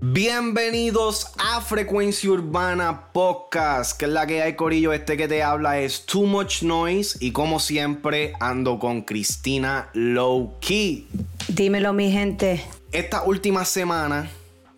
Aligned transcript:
Bienvenidos 0.00 1.32
a 1.38 1.60
Frecuencia 1.60 2.30
Urbana 2.30 3.12
Podcast, 3.12 3.98
que 3.98 4.04
es 4.04 4.10
la 4.12 4.26
que 4.26 4.42
hay 4.42 4.54
Corillo. 4.54 4.92
Este 4.92 5.16
que 5.16 5.26
te 5.26 5.42
habla 5.42 5.80
es 5.80 6.06
Too 6.06 6.26
Much 6.26 6.62
Noise 6.62 7.18
y 7.20 7.32
como 7.32 7.58
siempre 7.58 8.32
ando 8.38 8.78
con 8.78 9.02
Cristina 9.02 9.90
Low 9.94 10.54
Key. 10.60 11.08
Dímelo 11.48 11.92
mi 11.92 12.12
gente. 12.12 12.64
Esta 12.92 13.24
última 13.24 13.64
semana, 13.64 14.30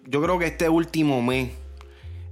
yo 0.07 0.23
creo 0.23 0.39
que 0.39 0.47
este 0.47 0.69
último 0.69 1.21
mes, 1.21 1.53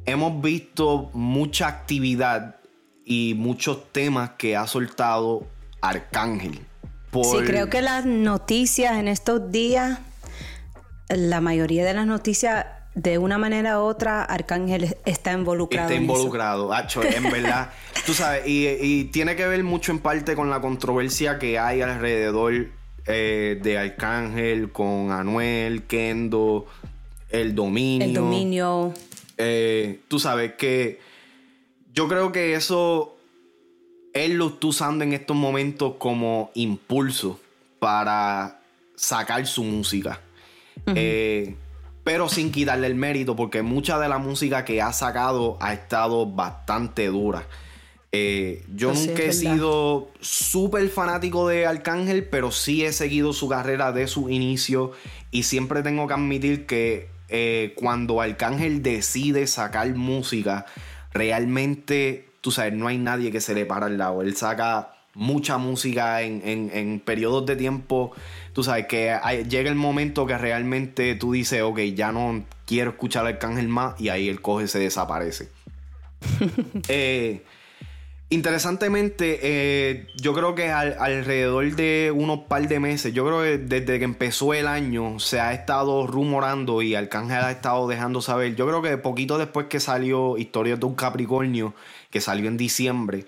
hemos 0.06 0.40
visto 0.42 1.10
mucha 1.12 1.68
actividad 1.68 2.56
y 3.04 3.34
muchos 3.36 3.92
temas 3.92 4.30
que 4.38 4.56
ha 4.56 4.66
soltado 4.66 5.46
Arcángel. 5.80 6.67
Sí, 7.12 7.38
creo 7.46 7.70
que 7.70 7.82
las 7.82 8.04
noticias 8.04 8.96
en 8.98 9.08
estos 9.08 9.50
días, 9.50 9.98
la 11.08 11.40
mayoría 11.40 11.84
de 11.84 11.94
las 11.94 12.06
noticias 12.06 12.66
de 12.94 13.18
una 13.18 13.38
manera 13.38 13.80
u 13.80 13.84
otra, 13.84 14.24
Arcángel 14.24 14.96
está 15.04 15.32
involucrado. 15.32 15.88
Está 15.88 16.00
involucrado, 16.00 16.72
Hacho, 16.72 17.02
en 17.02 17.22
verdad. 17.30 17.70
tú 18.04 18.12
sabes, 18.12 18.42
y, 18.46 19.04
tiene 19.04 19.36
que 19.36 19.46
ver 19.46 19.62
mucho 19.62 19.92
en 19.92 20.00
parte 20.00 20.34
con 20.34 20.50
la 20.50 20.60
controversia 20.60 21.38
que 21.38 21.58
hay 21.58 21.80
alrededor 21.80 22.68
eh, 23.06 23.58
de 23.62 23.78
Arcángel 23.78 24.72
con 24.72 25.12
Anuel, 25.12 25.84
Kendo, 25.84 26.66
el 27.30 27.54
dominio. 27.54 28.06
El 28.06 28.14
dominio. 28.14 28.94
Eh, 29.36 30.00
tú 30.08 30.18
sabes 30.18 30.54
que 30.54 31.00
yo 31.94 32.08
creo 32.08 32.32
que 32.32 32.54
eso 32.54 33.17
él 34.12 34.34
lo 34.34 34.48
está 34.48 34.66
usando 34.66 35.04
en 35.04 35.12
estos 35.12 35.36
momentos 35.36 35.94
como 35.98 36.50
impulso 36.54 37.40
para 37.78 38.60
sacar 38.94 39.46
su 39.46 39.64
música. 39.64 40.20
Pero 42.04 42.28
sin 42.30 42.50
quitarle 42.50 42.86
el 42.86 42.94
mérito, 42.94 43.36
porque 43.36 43.60
mucha 43.60 43.98
de 43.98 44.08
la 44.08 44.16
música 44.16 44.64
que 44.64 44.80
ha 44.80 44.94
sacado 44.94 45.58
ha 45.60 45.74
estado 45.74 46.24
bastante 46.24 47.06
dura. 47.08 47.46
Eh, 48.10 48.64
yo 48.74 48.94
nunca 48.94 49.24
he 49.24 49.32
sido 49.34 50.10
súper 50.20 50.88
fanático 50.88 51.46
de 51.46 51.66
Arcángel, 51.66 52.24
pero 52.24 52.50
sí 52.50 52.84
he 52.84 52.92
seguido 52.94 53.34
su 53.34 53.48
carrera 53.48 53.92
de 53.92 54.06
su 54.06 54.30
inicio 54.30 54.92
y 55.30 55.42
siempre 55.42 55.82
tengo 55.82 56.06
que 56.06 56.14
admitir 56.14 56.64
que 56.64 57.10
eh, 57.28 57.74
cuando 57.76 58.22
Arcángel 58.22 58.82
decide 58.82 59.46
sacar 59.46 59.94
música, 59.94 60.64
realmente, 61.12 62.27
tú 62.48 62.52
sabes, 62.52 62.72
no 62.72 62.88
hay 62.88 62.96
nadie 62.96 63.30
que 63.30 63.42
se 63.42 63.54
le 63.54 63.66
para 63.66 63.84
al 63.84 63.98
lado. 63.98 64.22
Él 64.22 64.34
saca 64.34 64.94
mucha 65.12 65.58
música 65.58 66.22
en, 66.22 66.40
en, 66.42 66.98
periodos 66.98 67.44
de 67.44 67.56
tiempo. 67.56 68.12
Tú 68.54 68.64
sabes 68.64 68.86
que 68.86 69.14
llega 69.50 69.68
el 69.68 69.76
momento 69.76 70.24
que 70.24 70.38
realmente 70.38 71.14
tú 71.14 71.32
dices, 71.32 71.60
ok, 71.60 71.78
ya 71.94 72.10
no 72.10 72.46
quiero 72.64 72.92
escuchar 72.92 73.26
al 73.26 73.34
Arcángel 73.34 73.68
más 73.68 74.00
y 74.00 74.08
ahí 74.08 74.30
el 74.30 74.40
coge 74.40 74.66
se 74.66 74.78
desaparece. 74.78 75.50
Eh, 76.88 77.44
interesantemente, 78.30 79.40
eh, 79.42 80.06
yo 80.16 80.34
creo 80.34 80.54
que 80.54 80.70
alrededor 80.70 81.74
de 81.74 82.12
unos 82.14 82.40
par 82.40 82.66
de 82.68 82.78
meses, 82.78 83.14
yo 83.14 83.24
creo 83.24 83.42
que 83.42 83.58
desde 83.58 83.98
que 83.98 84.04
empezó 84.04 84.52
el 84.52 84.66
año 84.66 85.18
se 85.18 85.40
ha 85.40 85.52
estado 85.52 86.06
rumorando 86.06 86.82
y 86.82 86.94
Arcángel 86.94 87.38
ha 87.38 87.50
estado 87.50 87.88
dejando 87.88 88.20
saber. 88.20 88.54
Yo 88.54 88.66
creo 88.66 88.82
que 88.82 88.98
poquito 88.98 89.38
después 89.38 89.66
que 89.66 89.80
salió 89.80 90.36
Historias 90.36 90.78
de 90.78 90.86
un 90.86 90.94
Capricornio, 90.94 91.74
que 92.10 92.20
salió 92.20 92.48
en 92.48 92.56
diciembre, 92.56 93.26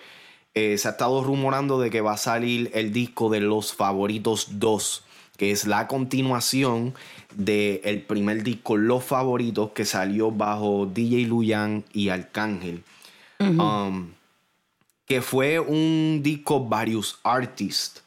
eh, 0.55 0.77
se 0.79 0.89
ha 0.89 0.93
estado 0.93 1.23
rumorando 1.25 1.81
de 1.81 1.91
que 1.91 2.01
va 2.01 2.13
a 2.13 2.17
salir 2.19 2.71
el 2.75 2.93
disco 2.93 3.31
de 3.31 3.41
Los 3.41 3.73
Favoritos 3.73 4.59
2, 4.59 5.05
que 5.39 5.53
es 5.53 5.67
la 5.67 5.87
continuación 5.87 6.95
del 7.35 8.03
primer 8.03 8.43
disco 8.43 8.77
Los 8.77 9.05
Favoritos 9.05 9.71
que 9.71 9.85
salió 9.85 10.31
bajo 10.31 10.87
DJ 10.87 11.27
Luyan 11.27 11.85
y 11.93 12.09
Arcángel. 12.11 12.83
Um, 13.39 14.11
que 15.11 15.23
fue 15.23 15.59
un 15.59 16.21
disco 16.23 16.65
varios 16.65 17.19
artists. 17.25 18.05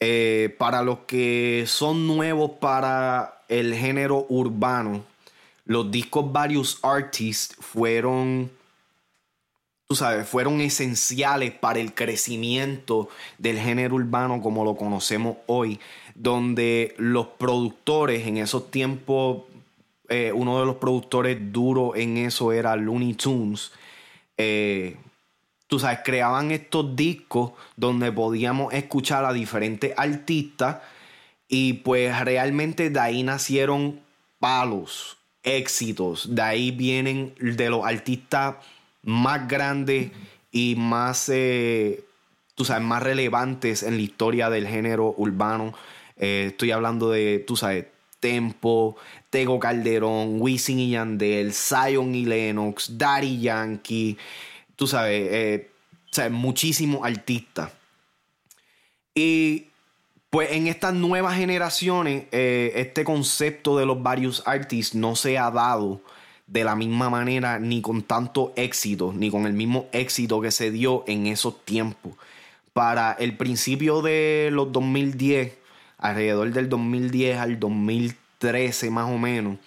Eh, 0.00 0.56
para 0.58 0.82
los 0.82 1.00
que 1.00 1.64
son 1.66 2.06
nuevos 2.06 2.52
para 2.52 3.42
el 3.46 3.74
género 3.74 4.24
urbano, 4.30 5.04
los 5.66 5.90
discos 5.90 6.32
varios 6.32 6.78
artists 6.82 7.54
fueron 7.60 8.50
tú 9.86 9.94
sabes, 9.94 10.26
fueron 10.26 10.62
esenciales 10.62 11.52
para 11.52 11.78
el 11.78 11.92
crecimiento 11.92 13.10
del 13.36 13.58
género 13.58 13.96
urbano 13.96 14.40
como 14.40 14.64
lo 14.64 14.76
conocemos 14.76 15.36
hoy, 15.44 15.78
donde 16.14 16.94
los 16.96 17.26
productores 17.26 18.26
en 18.26 18.38
esos 18.38 18.70
tiempos, 18.70 19.42
eh, 20.08 20.32
uno 20.34 20.58
de 20.58 20.64
los 20.64 20.76
productores 20.76 21.52
duros 21.52 21.98
en 21.98 22.16
eso 22.16 22.50
era 22.50 22.76
Looney 22.76 23.12
Tunes, 23.12 23.72
eh, 24.38 24.96
tú 25.66 25.78
sabes, 25.78 26.00
creaban 26.04 26.50
estos 26.50 26.94
discos 26.96 27.52
donde 27.76 28.12
podíamos 28.12 28.72
escuchar 28.72 29.24
a 29.24 29.32
diferentes 29.32 29.92
artistas 29.96 30.78
y 31.48 31.74
pues 31.74 32.18
realmente 32.20 32.90
de 32.90 33.00
ahí 33.00 33.22
nacieron 33.22 34.00
palos, 34.38 35.16
éxitos, 35.42 36.34
de 36.34 36.42
ahí 36.42 36.70
vienen 36.70 37.34
de 37.38 37.70
los 37.70 37.84
artistas 37.84 38.56
más 39.02 39.46
grandes 39.48 40.10
y 40.50 40.74
más, 40.76 41.28
eh, 41.28 42.04
tú 42.54 42.64
sabes, 42.64 42.82
más 42.82 43.02
relevantes 43.02 43.82
en 43.82 43.96
la 43.96 44.02
historia 44.02 44.50
del 44.50 44.66
género 44.66 45.14
urbano. 45.16 45.74
Eh, 46.16 46.46
estoy 46.48 46.70
hablando 46.70 47.10
de, 47.10 47.44
tú 47.46 47.56
sabes, 47.56 47.86
Tempo, 48.20 48.96
Tego 49.28 49.58
Calderón, 49.58 50.40
Wisin 50.40 50.78
y 50.78 50.90
Yandel, 50.90 51.52
Zion 51.52 52.14
y 52.14 52.24
Lennox, 52.24 52.96
Daddy 52.96 53.40
Yankee, 53.40 54.16
tú 54.76 54.86
sabes, 54.86 55.28
eh, 55.32 55.70
sabes 56.10 56.32
muchísimos 56.32 57.00
artistas. 57.04 57.72
Y 59.14 59.66
pues 60.30 60.50
en 60.52 60.66
estas 60.66 60.94
nuevas 60.94 61.36
generaciones, 61.36 62.26
este 62.32 63.04
concepto 63.04 63.78
de 63.78 63.86
los 63.86 64.02
varios 64.02 64.42
artistas 64.46 64.96
no 64.96 65.14
se 65.14 65.38
ha 65.38 65.50
dado 65.52 66.00
de 66.46 66.64
la 66.64 66.76
misma 66.76 67.10
manera, 67.10 67.58
ni 67.58 67.80
con 67.80 68.02
tanto 68.02 68.52
éxito, 68.56 69.12
ni 69.14 69.30
con 69.30 69.46
el 69.46 69.54
mismo 69.54 69.88
éxito 69.92 70.40
que 70.40 70.50
se 70.50 70.70
dio 70.70 71.04
en 71.06 71.26
esos 71.26 71.64
tiempos. 71.64 72.14
Para 72.72 73.12
el 73.12 73.36
principio 73.36 74.02
de 74.02 74.50
los 74.52 74.72
2010, 74.72 75.56
alrededor 75.98 76.52
del 76.52 76.68
2010 76.68 77.38
al 77.38 77.58
2013 77.58 78.90
más 78.90 79.10
o 79.10 79.18
menos, 79.18 79.58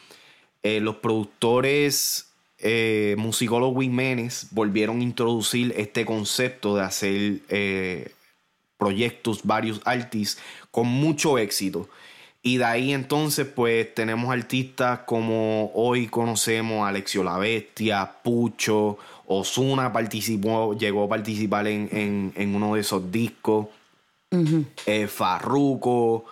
eh, 0.61 0.79
los 0.79 0.97
productores 0.97 2.26
eh, 2.59 3.15
musicólogos 3.17 3.83
Jiménez 3.83 4.47
volvieron 4.51 4.99
a 4.99 5.03
introducir 5.03 5.73
este 5.77 6.05
concepto 6.05 6.75
de 6.75 6.83
hacer 6.83 7.39
eh, 7.49 8.11
proyectos, 8.77 9.41
varios 9.43 9.81
artistas 9.85 10.43
con 10.71 10.87
mucho 10.87 11.37
éxito. 11.37 11.87
Y 12.41 12.57
de 12.57 12.65
ahí 12.65 12.93
entonces 12.93 13.45
pues 13.45 13.93
tenemos 13.93 14.31
artistas 14.31 15.01
como 15.05 15.71
hoy 15.73 16.07
conocemos 16.07 16.87
Alexio 16.87 17.23
La 17.23 17.37
Bestia, 17.37 18.11
Pucho, 18.23 18.97
Osuna 19.27 19.91
participó, 19.91 20.73
llegó 20.73 21.03
a 21.03 21.09
participar 21.09 21.67
en, 21.67 22.31
uno 22.55 22.75
de 22.75 22.81
esos 22.81 23.11
discos, 23.11 23.67
eh, 24.85 25.07
Farruko, 25.07 26.25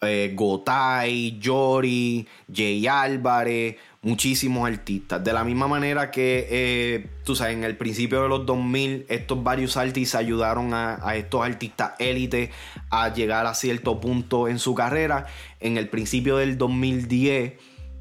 eh, 0.00 0.32
Gotay, 0.34 1.38
Yori, 1.38 2.26
Jay 2.52 2.86
Álvarez, 2.88 3.76
muchísimos 4.02 4.68
artistas. 4.68 5.22
De 5.22 5.32
la 5.32 5.44
misma 5.44 5.68
manera 5.68 6.10
que, 6.10 6.48
eh, 6.50 7.06
tú 7.24 7.36
sabes, 7.36 7.54
en 7.54 7.64
el 7.64 7.76
principio 7.76 8.22
de 8.22 8.28
los 8.28 8.44
2000, 8.44 9.06
estos 9.08 9.42
varios 9.42 9.76
artistas 9.76 10.20
ayudaron 10.20 10.74
a, 10.74 10.98
estos 11.14 11.44
artistas 11.44 11.92
élite 11.98 12.50
a 12.90 13.14
llegar 13.14 13.46
a 13.46 13.54
cierto 13.54 14.00
punto 14.00 14.48
en 14.48 14.58
su 14.58 14.74
carrera. 14.74 15.26
En 15.60 15.78
el 15.78 15.88
principio 15.88 16.36
del 16.36 16.58
2010, 16.58 17.54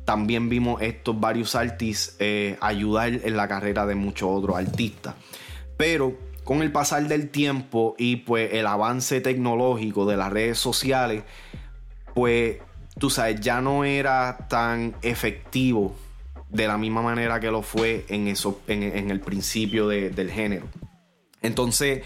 también 0.03 0.49
vimos 0.49 0.81
estos 0.81 1.19
varios 1.19 1.53
artistas 1.55 2.15
eh, 2.19 2.57
ayudar 2.59 3.09
en 3.09 3.37
la 3.37 3.47
carrera 3.47 3.85
de 3.85 3.93
muchos 3.93 4.29
otros 4.31 4.57
artistas. 4.57 5.13
Pero 5.77 6.17
con 6.43 6.63
el 6.63 6.71
pasar 6.71 7.07
del 7.07 7.29
tiempo 7.29 7.95
y 7.99 8.17
pues 8.17 8.53
el 8.53 8.65
avance 8.65 9.21
tecnológico 9.21 10.07
de 10.07 10.17
las 10.17 10.31
redes 10.33 10.57
sociales, 10.57 11.23
pues 12.15 12.57
tú 13.01 13.09
sabes, 13.09 13.41
ya 13.41 13.61
no 13.61 13.83
era 13.83 14.45
tan 14.47 14.93
efectivo 15.01 15.95
de 16.49 16.67
la 16.67 16.77
misma 16.77 17.01
manera 17.01 17.39
que 17.39 17.49
lo 17.49 17.63
fue 17.63 18.05
en, 18.09 18.27
eso, 18.27 18.61
en, 18.67 19.09
el 19.09 19.19
principio 19.19 19.87
del 19.87 20.29
género. 20.29 20.67
Entonces, 21.41 22.03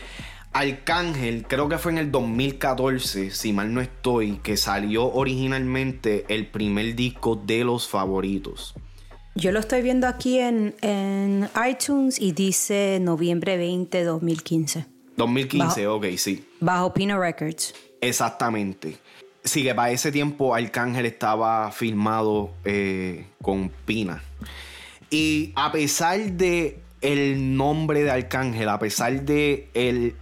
Arcángel, 0.53 1.45
creo 1.49 1.67
que 1.67 1.77
fue 1.79 1.91
en 1.91 1.97
el 1.97 2.11
2014, 2.11 3.31
si 3.31 3.51
mal 3.51 3.73
no 3.73 3.81
estoy, 3.81 4.37
que 4.37 4.55
salió 4.55 5.11
originalmente 5.11 6.23
el 6.29 6.47
primer 6.47 6.95
disco 6.95 7.35
de 7.35 7.65
los 7.65 7.89
favoritos. 7.89 8.73
Yo 9.35 9.51
lo 9.51 9.59
estoy 9.59 9.81
viendo 9.81 10.07
aquí 10.07 10.39
en, 10.39 10.75
en 10.79 11.49
iTunes 11.69 12.21
y 12.21 12.31
dice 12.31 12.99
noviembre 13.01 13.57
20, 13.57 14.01
2015. 14.01 14.85
2015, 15.17 15.87
ok, 15.87 16.05
sí. 16.15 16.47
Bajo 16.61 16.93
Pino 16.93 17.19
Records. 17.19 17.73
Exactamente 17.99 18.97
Sí, 19.45 19.63
que 19.63 19.75
para 19.75 19.91
ese 19.91 20.11
tiempo 20.11 20.55
Arcángel 20.55 21.05
estaba 21.05 21.71
filmado 21.71 22.51
eh, 22.65 23.27
con 23.43 23.69
Pina. 23.69 24.23
Y 25.11 25.53
a 25.55 25.71
pesar 25.71 26.19
de 26.31 26.79
el 27.01 27.55
nombre 27.55 28.03
de 28.03 28.09
Arcángel, 28.09 28.67
a 28.69 28.79
pesar 28.79 29.21
de 29.21 29.69
el 29.75 30.15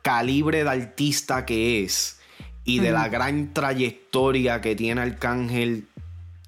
calibre 0.00 0.64
de 0.64 0.70
artista 0.70 1.44
que 1.44 1.84
es 1.84 2.18
y 2.64 2.78
de 2.78 2.90
la 2.90 3.08
gran 3.08 3.52
trayectoria 3.52 4.62
que 4.62 4.74
tiene 4.74 5.02
Arcángel, 5.02 5.86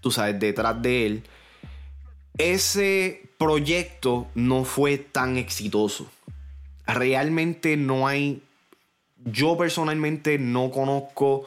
tú 0.01 0.11
sabes, 0.11 0.41
detrás 0.41 0.81
de 0.81 1.07
él, 1.07 1.23
ese 2.39 3.29
proyecto 3.37 4.27
no 4.35 4.65
fue 4.65 4.97
tan 4.97 5.37
exitoso. 5.37 6.11
Realmente 6.87 7.77
no 7.77 8.07
hay, 8.07 8.43
yo 9.25 9.59
personalmente 9.59 10.39
no 10.39 10.71
conozco, 10.71 11.47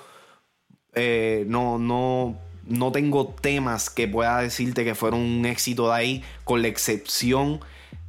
eh, 0.95 1.45
no, 1.47 1.77
no, 1.77 2.37
no 2.65 2.91
tengo 2.91 3.27
temas 3.27 3.89
que 3.89 4.07
pueda 4.07 4.39
decirte 4.39 4.83
que 4.83 4.95
fueron 4.95 5.19
un 5.19 5.45
éxito 5.45 5.87
de 5.87 5.93
ahí, 5.93 6.23
con 6.43 6.61
la 6.61 6.67
excepción 6.67 7.59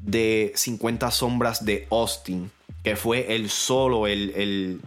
de 0.01 0.53
50 0.55 1.11
sombras 1.11 1.65
de 1.65 1.87
Austin, 1.91 2.51
que 2.83 2.97
fue 2.97 3.35
el 3.35 3.51
solo, 3.51 4.07
el, 4.07 4.81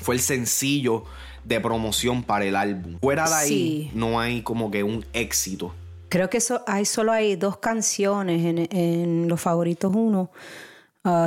fue 0.00 0.14
el 0.16 0.20
sencillo 0.20 1.04
de 1.44 1.60
promoción 1.60 2.22
para 2.22 2.44
el 2.44 2.56
álbum. 2.56 2.98
Fuera 3.00 3.28
de 3.28 3.34
ahí 3.34 3.90
no 3.94 4.20
hay 4.20 4.42
como 4.42 4.70
que 4.70 4.82
un 4.82 5.04
éxito. 5.12 5.74
Creo 6.08 6.30
que 6.30 6.38
hay 6.66 6.84
solo 6.84 7.12
hay 7.12 7.36
dos 7.36 7.56
canciones 7.56 8.68
en, 8.70 9.28
los 9.28 9.40
favoritos 9.40 9.92
uno. 9.94 10.30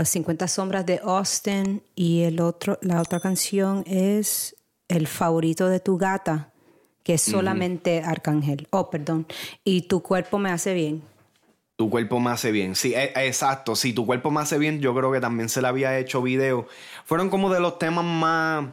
50 0.04 0.44
uh, 0.44 0.48
sombras 0.48 0.88
de 0.88 1.00
Austin 1.04 1.84
y 1.94 2.24
el 2.24 2.40
otro, 2.40 2.80
la 2.82 3.00
otra 3.00 3.20
canción 3.20 3.84
es 3.86 4.57
El 4.88 5.08
favorito 5.08 5.68
de 5.70 5.80
tu 5.80 5.98
gata, 5.98 6.52
que 7.04 7.16
es 7.16 7.22
solamente 7.22 8.02
Arcángel. 8.02 8.68
Oh, 8.72 8.90
perdón. 8.90 9.28
Y 9.64 9.84
tu 9.84 10.02
cuerpo 10.02 10.40
me 10.40 10.50
hace 10.50 10.74
bien. 10.74 11.02
Tu 11.76 11.90
cuerpo 11.90 12.20
me 12.20 12.32
hace 12.32 12.52
bien. 12.52 12.76
Sí, 12.76 12.94
e, 12.96 13.12
exacto. 13.28 13.76
Si 13.76 13.94
tu 13.94 14.06
cuerpo 14.06 14.32
me 14.32 14.42
hace 14.42 14.58
bien, 14.58 14.80
yo 14.80 14.96
creo 14.96 15.12
que 15.12 15.20
también 15.20 15.50
se 15.50 15.62
le 15.62 15.68
había 15.68 15.98
hecho 16.00 16.22
video. 16.22 16.68
Fueron 17.06 17.30
como 17.30 17.54
de 17.54 17.60
los 17.60 17.80
temas 17.80 18.06
más. 18.06 18.66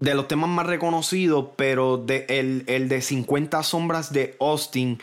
De 0.00 0.14
los 0.14 0.28
temas 0.28 0.50
más 0.50 0.66
reconocidos, 0.66 1.50
pero 1.56 1.96
de, 1.98 2.26
el, 2.28 2.64
el 2.66 2.88
de 2.88 3.00
50 3.00 3.62
sombras 3.62 4.12
de 4.12 4.36
Austin 4.40 4.98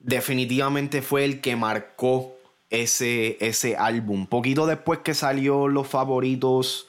definitivamente 0.00 1.02
fue 1.02 1.24
el 1.24 1.40
que 1.40 1.56
marcó 1.56 2.34
ese, 2.70 3.36
ese 3.40 3.76
álbum. 3.76 4.26
Poquito 4.26 4.66
después 4.66 5.00
que 5.00 5.14
salió 5.14 5.68
Los 5.68 5.88
Favoritos, 5.88 6.88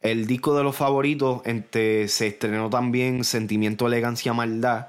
el 0.00 0.26
disco 0.26 0.56
de 0.56 0.62
los 0.62 0.76
favoritos, 0.76 1.42
entre, 1.44 2.08
se 2.08 2.28
estrenó 2.28 2.70
también 2.70 3.24
Sentimiento, 3.24 3.86
Elegancia, 3.86 4.32
Maldad 4.32 4.88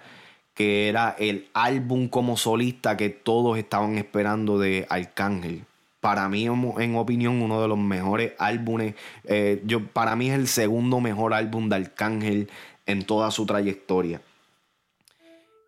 que 0.57 0.89
era 0.89 1.15
el 1.19 1.47
álbum 1.53 2.07
como 2.07 2.35
solista 2.35 2.97
que 2.97 3.09
todos 3.11 3.59
estaban 3.59 3.99
esperando 3.99 4.57
de 4.57 4.87
Arcángel. 4.89 5.65
Para 5.99 6.27
mí, 6.29 6.45
en 6.45 6.95
opinión, 6.95 7.43
uno 7.43 7.61
de 7.61 7.67
los 7.67 7.77
mejores 7.77 8.33
álbumes. 8.39 8.95
Eh, 9.25 9.61
yo, 9.65 9.85
para 9.85 10.15
mí 10.15 10.31
es 10.31 10.35
el 10.35 10.47
segundo 10.47 10.99
mejor 10.99 11.35
álbum 11.35 11.69
de 11.69 11.75
Arcángel 11.75 12.49
en 12.87 13.05
toda 13.05 13.29
su 13.29 13.45
trayectoria. 13.45 14.19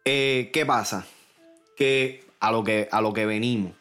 Eh, 0.05 0.49
¿Qué 0.51 0.65
pasa? 0.65 1.05
Que 1.77 2.23
a 2.39 2.51
lo 2.51 2.63
que, 2.63 2.89
a 2.91 2.99
lo 2.99 3.13
que 3.13 3.27
venimos. 3.27 3.73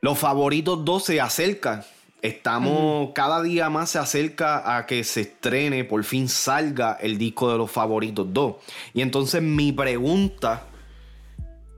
Los 0.00 0.16
favoritos 0.16 0.84
dos 0.84 1.04
se 1.06 1.20
acercan 1.20 1.82
Estamos, 2.24 3.10
cada 3.14 3.42
día 3.42 3.68
más 3.68 3.90
se 3.90 3.98
acerca 3.98 4.78
a 4.78 4.86
que 4.86 5.04
se 5.04 5.20
estrene, 5.20 5.84
por 5.84 6.02
fin 6.04 6.30
salga 6.30 6.94
el 6.94 7.18
disco 7.18 7.52
de 7.52 7.58
los 7.58 7.70
favoritos 7.70 8.32
2. 8.32 8.54
Y 8.94 9.02
entonces 9.02 9.42
mi 9.42 9.72
pregunta, 9.72 10.62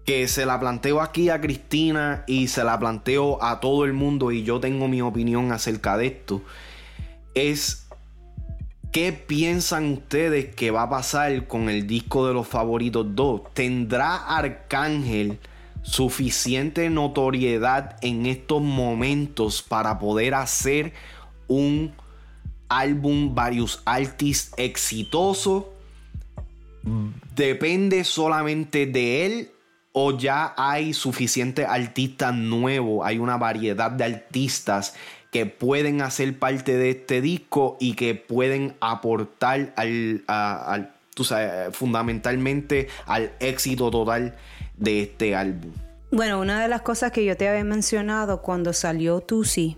que 0.05 0.29
se 0.29 0.47
la 0.47 0.61
planteo 0.61 1.03
aquí 1.03 1.31
a 1.31 1.41
Cristina 1.41 2.23
y 2.29 2.47
se 2.47 2.63
la 2.63 2.79
planteo 2.79 3.43
a 3.43 3.59
todo 3.59 3.85
el 3.85 3.93
mundo 3.93 4.31
y 4.31 4.45
yo 4.45 4.61
tengo 4.61 4.87
mi 4.87 5.03
opinión 5.03 5.51
acerca 5.51 5.97
de 5.97 6.07
esto, 6.07 6.43
es 7.35 7.89
¿qué 8.93 9.13
piensan 9.13 9.95
ustedes 9.95 10.55
que 10.55 10.71
va 10.71 10.83
a 10.83 10.91
pasar 10.91 11.49
con 11.49 11.69
el 11.69 11.89
disco 11.89 12.25
de 12.29 12.35
los 12.35 12.47
favoritos 12.47 13.05
2? 13.17 13.53
¿Tendrá 13.53 14.15
Arcángel? 14.15 15.41
Suficiente 15.87 16.91
notoriedad 16.91 17.97
en 18.03 18.27
estos 18.27 18.61
momentos 18.61 19.63
para 19.63 19.99
poder 19.99 20.35
hacer 20.35 20.93
un 21.47 21.93
álbum 22.69 23.35
varios 23.35 23.83
artists 23.85 24.53
exitoso 24.57 25.73
depende 27.35 28.05
solamente 28.05 28.87
de 28.87 29.27
él 29.27 29.51
o 29.93 30.17
ya 30.17 30.55
hay 30.59 30.93
suficiente 30.93 31.65
artistas 31.65 32.35
nuevos, 32.35 33.07
hay 33.07 33.19
una 33.19 33.39
variedad 33.39 33.91
de 33.91 34.05
artistas 34.05 34.95
que 35.31 35.47
pueden 35.47 36.03
hacer 36.03 36.39
parte 36.39 36.77
de 36.77 36.91
este 36.91 37.21
disco 37.21 37.77
y 37.81 37.95
que 37.95 38.15
pueden 38.15 38.75
aportar 38.81 39.73
al, 39.77 40.93
fundamentalmente 41.73 42.89
al 43.07 43.33
éxito 43.41 43.91
total 43.91 44.37
de 44.77 45.03
este 45.03 45.35
álbum? 45.35 45.73
Bueno, 46.11 46.41
una 46.41 46.63
de 46.63 46.69
las 46.69 46.83
cosas 46.83 47.13
que 47.13 47.25
yo 47.25 47.37
te 47.37 47.49
había 47.49 47.65
mencionado 47.65 48.43
cuando 48.43 48.73
salió 48.73 49.21
Tusi, 49.21 49.77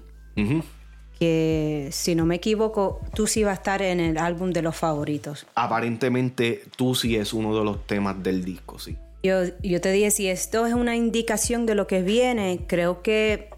que 1.18 1.88
si 1.90 2.14
no 2.14 2.26
me 2.26 2.36
equivoco, 2.36 3.00
Tusi 3.14 3.42
va 3.42 3.50
a 3.50 3.54
estar 3.54 3.82
en 3.82 3.98
el 3.98 4.18
álbum 4.18 4.52
de 4.52 4.62
los 4.62 4.76
favoritos. 4.76 5.46
Aparentemente 5.54 6.62
Tusi 6.76 7.16
es 7.16 7.32
uno 7.32 7.56
de 7.58 7.64
los 7.64 7.86
temas 7.86 8.22
del 8.22 8.44
disco, 8.44 8.78
sí. 8.78 8.96
Yo, 9.22 9.40
yo 9.64 9.80
te 9.80 9.90
dije, 9.90 10.12
si 10.12 10.28
esto 10.28 10.64
es 10.66 10.74
una 10.74 10.94
indicación 10.94 11.66
de 11.66 11.74
lo 11.74 11.88
que 11.88 12.02
viene, 12.02 12.60
creo 12.68 13.02
que 13.02 13.50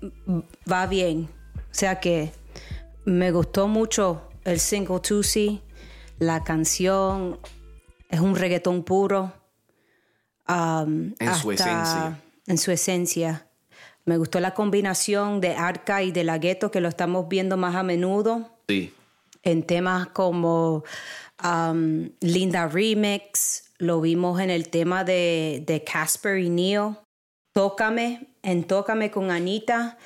va 0.70 0.86
bien. 0.86 1.28
O 1.56 1.75
sea 1.75 2.00
que 2.00 2.32
me 3.04 3.31
gustó 3.31 3.69
mucho 3.69 4.22
el 4.44 4.58
single 4.58 5.00
Tusi, 5.00 5.60
la 6.19 6.44
canción, 6.44 7.38
es 8.08 8.20
un 8.20 8.36
reggaetón 8.36 8.84
puro 8.84 9.39
en 10.50 11.35
su 11.41 11.52
esencia. 11.52 12.19
En 12.47 12.58
su 12.58 12.70
esencia. 12.70 13.47
Me 14.05 14.17
gustó 14.17 14.41
la 14.41 14.55
combinación 14.55 15.41
de 15.41 15.55
Arca 15.55 16.02
y 16.02 16.11
de 16.11 16.25
la 16.25 16.38
Gueto, 16.38 16.70
que 16.70 16.81
lo 16.81 16.88
estamos 16.88 17.29
viendo 17.29 17.56
más 17.56 17.74
a 17.77 17.82
menudo. 17.82 18.51
Sí. 18.69 18.93
En 19.43 19.63
temas 19.63 20.08
como 20.08 20.84
Linda 22.20 22.69
Remix, 22.69 23.70
lo 23.79 24.01
vimos 24.01 24.41
en 24.41 24.51
el 24.51 24.69
tema 24.69 25.05
de 25.05 25.84
Casper 25.91 26.39
y 26.39 26.51
Neo. 26.51 27.03
Tócame, 27.53 28.29
en 28.43 28.65
Tócame 28.65 29.10
con 29.10 29.31
Anita. 29.31 29.98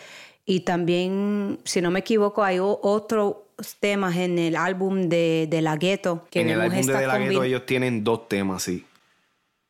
Y 0.47 0.61
también, 0.61 1.59
si 1.65 1.81
no 1.81 1.91
me 1.91 2.01
equivoco, 2.01 2.43
hay 2.45 2.59
otros 2.61 3.37
temas 3.81 4.17
en 4.17 4.39
el 4.39 4.57
álbum 4.57 5.09
de, 5.09 5.47
de 5.49 5.63
La 5.63 5.77
Gueto. 5.77 6.27
en 6.33 6.51
el 6.51 6.61
álbum 6.61 6.83
de 6.83 7.07
La 7.07 7.19
Gueto 7.19 7.45
ellos 7.45 7.65
tienen 7.65 8.05
dos 8.05 8.29
temas, 8.29 8.65
sí 8.65 8.85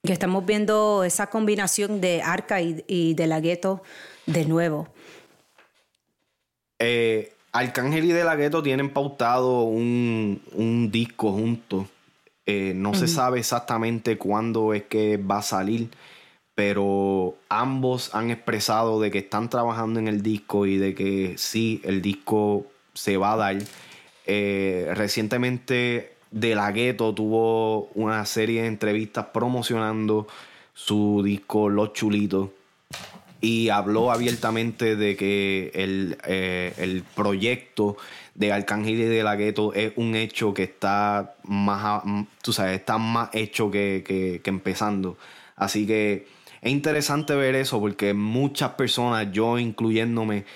que 0.05 0.13
estamos 0.13 0.45
viendo 0.45 1.03
esa 1.03 1.31
combinación 1.31 2.01
de 2.01 2.23
Arca 2.23 2.61
y, 2.61 3.15
de 3.15 3.27
la 3.27 3.41
Gueto 3.41 3.83
de 4.27 4.45
nuevo. 4.45 4.89
Eh, 6.79 7.33
Arcángel 7.53 8.05
y 8.05 8.13
de 8.13 8.25
la 8.25 8.37
Gueto 8.37 8.63
tienen 8.63 8.91
pautado 8.91 9.63
un, 9.63 10.91
disco 10.93 11.33
juntos. 11.33 11.87
Eh, 12.47 12.75
no 12.77 12.95
se 12.95 13.09
sabe 13.09 13.39
exactamente 13.39 14.19
cuándo 14.19 14.75
es 14.75 14.83
que 14.83 15.17
va 15.17 15.39
a 15.39 15.43
salir, 15.43 15.89
pero 16.55 17.37
ambos 17.49 18.15
han 18.15 18.31
expresado 18.31 19.01
de 19.01 19.11
que 19.11 19.19
están 19.19 19.49
trabajando 19.49 19.99
en 20.01 20.09
el 20.09 20.23
disco 20.23 20.67
y 20.67 20.77
de 20.77 20.95
que 20.95 21.37
sí, 21.39 21.81
el 21.85 22.03
disco 22.03 22.67
se 22.93 23.17
va 23.17 23.33
a 23.33 23.37
dar. 23.37 23.57
Eh, 24.27 24.91
recientemente 24.95 26.14
de 26.35 26.57
la 26.57 26.73
Gueto 26.73 27.15
tuvo 27.15 27.87
una 27.95 28.27
serie 28.27 28.63
de 28.63 28.67
entrevistas 28.67 29.27
promocionando 29.33 30.27
su 30.75 31.23
disco 31.25 31.69
Los 31.69 31.93
Chulitos 31.93 32.51
y 33.41 33.69
habló 33.69 34.11
abiertamente 34.11 34.97
de 34.97 35.17
que 35.17 35.71
el, 35.75 36.19
eh, 36.27 37.03
proyecto 37.15 37.97
de 38.35 38.53
Arcángel 38.53 39.01
y 39.01 39.05
de 39.05 39.23
la 39.23 39.37
Gueto 39.37 39.75
es 39.75 39.93
un 39.95 40.17
hecho 40.17 40.53
que 40.53 40.65
está 40.65 41.37
más, 41.45 42.03
tú 42.43 42.53
sabes, 42.53 42.81
está 42.81 42.99
más 42.99 43.31
hecho 43.33 43.71
que, 43.71 44.03
que 44.05 44.51
empezando. 44.51 45.17
Así 45.55 45.87
que 45.87 46.27
es 46.63 46.73
interesante 46.73 47.37
ver 47.37 47.55
eso 47.55 47.79
porque 47.79 48.13
muchas 48.13 48.71
personas, 48.71 49.31
yo 49.31 49.57
incluyéndome, 49.57 50.47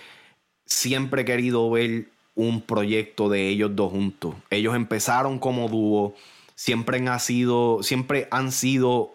siempre 0.67 1.23
he 1.23 1.25
querido 1.25 1.71
ver 1.71 2.07
un 2.39 2.61
proyecto 2.61 3.29
de 3.29 3.49
ellos 3.49 3.75
dos 3.75 3.91
juntos. 3.91 4.37
Ellos 4.51 4.77
empezaron 4.77 5.41
como 5.41 5.69
dúo, 5.69 6.15
siempre 6.55 6.97
han 6.99 7.19
sido, 7.19 7.83
siempre 7.83 8.29
han 8.31 8.53
sido 8.53 9.13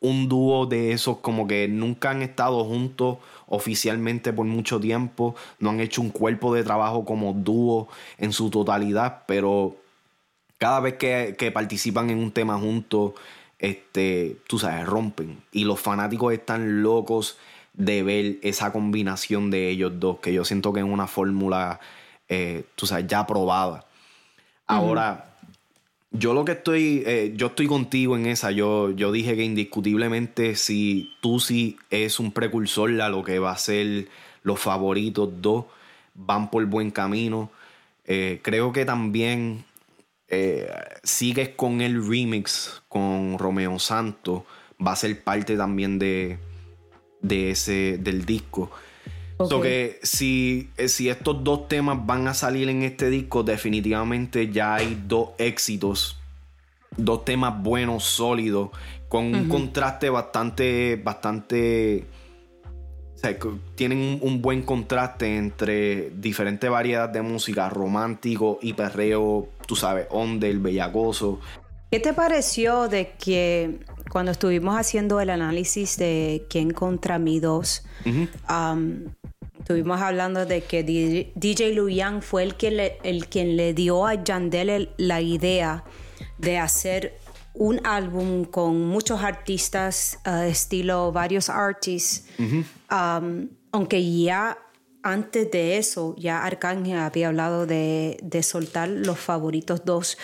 un 0.00 0.30
dúo 0.30 0.64
de 0.64 0.92
esos 0.92 1.18
como 1.18 1.46
que 1.46 1.68
nunca 1.68 2.10
han 2.10 2.22
estado 2.22 2.64
juntos 2.64 3.18
oficialmente 3.46 4.32
por 4.32 4.46
mucho 4.46 4.80
tiempo, 4.80 5.36
no 5.58 5.70
han 5.70 5.80
hecho 5.80 6.00
un 6.00 6.08
cuerpo 6.08 6.54
de 6.54 6.64
trabajo 6.64 7.04
como 7.04 7.34
dúo 7.34 7.88
en 8.16 8.32
su 8.32 8.48
totalidad, 8.48 9.24
pero 9.26 9.76
cada 10.56 10.80
vez 10.80 10.94
que, 10.94 11.36
que 11.38 11.52
participan 11.52 12.08
en 12.08 12.16
un 12.16 12.32
tema 12.32 12.58
juntos, 12.58 13.12
este, 13.58 14.38
tú 14.46 14.58
sabes, 14.58 14.86
rompen. 14.86 15.42
Y 15.52 15.64
los 15.64 15.80
fanáticos 15.80 16.32
están 16.32 16.82
locos 16.82 17.36
de 17.74 18.02
ver 18.02 18.38
esa 18.40 18.72
combinación 18.72 19.50
de 19.50 19.68
ellos 19.68 19.92
dos, 20.00 20.20
que 20.20 20.32
yo 20.32 20.46
siento 20.46 20.72
que 20.72 20.80
es 20.80 20.86
una 20.86 21.06
fórmula, 21.06 21.80
eh, 22.34 22.64
tú 22.74 22.86
sabes, 22.86 23.06
ya 23.06 23.26
probada. 23.26 23.86
Ahora, 24.66 25.36
yo 26.10 26.34
lo 26.34 26.44
que 26.44 26.52
estoy, 26.52 27.02
eh, 27.06 27.32
yo 27.36 27.48
estoy 27.48 27.66
contigo 27.66 28.16
en 28.16 28.26
esa, 28.26 28.50
yo, 28.50 28.90
yo 28.90 29.12
dije 29.12 29.36
que 29.36 29.44
indiscutiblemente 29.44 30.56
si 30.56 31.12
Tusi 31.20 31.76
es 31.90 32.18
un 32.18 32.32
precursor 32.32 33.00
a 33.00 33.08
lo 33.08 33.22
que 33.22 33.38
va 33.38 33.52
a 33.52 33.58
ser 33.58 34.08
los 34.42 34.58
favoritos 34.58 35.30
dos, 35.40 35.66
van 36.14 36.50
por 36.50 36.64
buen 36.66 36.90
camino. 36.90 37.50
Eh, 38.06 38.40
creo 38.42 38.72
que 38.72 38.84
también 38.84 39.64
sigues 41.04 41.50
con 41.50 41.80
el 41.80 42.04
remix 42.08 42.82
con 42.88 43.38
Romeo 43.38 43.78
Santos, 43.78 44.42
va 44.84 44.90
a 44.90 44.96
ser 44.96 45.22
parte 45.22 45.56
también 45.56 46.00
de, 46.00 46.38
de 47.20 47.50
ese, 47.50 47.98
del 47.98 48.24
disco. 48.26 48.72
Okay. 49.36 49.60
que 49.60 50.00
si, 50.02 50.70
eh, 50.76 50.88
si 50.88 51.08
estos 51.08 51.42
dos 51.42 51.66
temas 51.66 52.04
van 52.06 52.28
a 52.28 52.34
salir 52.34 52.68
en 52.68 52.82
este 52.82 53.10
disco, 53.10 53.42
definitivamente 53.42 54.50
ya 54.50 54.76
hay 54.76 55.02
dos 55.06 55.30
éxitos. 55.38 56.18
Dos 56.96 57.24
temas 57.24 57.60
buenos, 57.60 58.04
sólidos, 58.04 58.70
con 59.08 59.34
un 59.34 59.48
contraste 59.48 60.08
bastante, 60.10 61.00
bastante. 61.02 62.06
O 63.14 63.18
sea, 63.18 63.36
tienen 63.74 64.20
un, 64.22 64.40
buen 64.40 64.62
contraste 64.62 65.36
entre 65.36 66.10
diferentes 66.10 66.70
variedades 66.70 67.12
de 67.12 67.22
música, 67.22 67.68
romántico 67.68 68.60
y 68.62 68.74
perreo, 68.74 69.48
tú 69.66 69.74
sabes, 69.74 70.06
onda, 70.10 70.46
el 70.46 70.60
bellacoso. 70.60 71.40
¿Qué 71.90 71.98
te 71.98 72.12
pareció 72.12 72.88
de 72.88 73.12
que 73.18 73.80
cuando 74.14 74.30
estuvimos 74.30 74.76
haciendo 74.76 75.20
el 75.20 75.28
análisis 75.28 75.96
de 75.96 76.46
quién 76.48 76.70
contra 76.70 77.18
mí 77.18 77.40
dos, 77.40 77.82
estuvimos 79.58 80.00
hablando 80.00 80.46
de 80.46 80.62
que 80.62 80.84
DJ 81.34 81.74
Luyan 81.74 82.22
fue 82.22 82.44
el, 82.44 82.54
que 82.54 82.70
le, 82.70 82.98
el 83.02 83.26
quien 83.26 83.56
le 83.56 83.74
dio 83.74 84.06
a 84.06 84.22
Yandel 84.22 84.90
la 84.98 85.20
idea 85.20 85.82
de 86.38 86.58
hacer 86.58 87.18
un 87.54 87.84
álbum 87.84 88.44
con 88.44 88.86
muchos 88.86 89.20
artistas, 89.20 90.20
uh, 90.24 90.42
estilo 90.42 91.10
varios 91.10 91.48
artists, 91.48 92.24
aunque 93.72 94.22
ya 94.22 94.58
antes 95.02 95.50
de 95.50 95.76
eso, 95.76 96.14
ya 96.16 96.44
Arcángel 96.44 97.00
había 97.00 97.26
hablado 97.26 97.66
de, 97.66 98.16
de 98.22 98.44
soltar 98.44 98.88
los 98.88 99.18
favoritos 99.18 99.84
dos. 99.84 100.16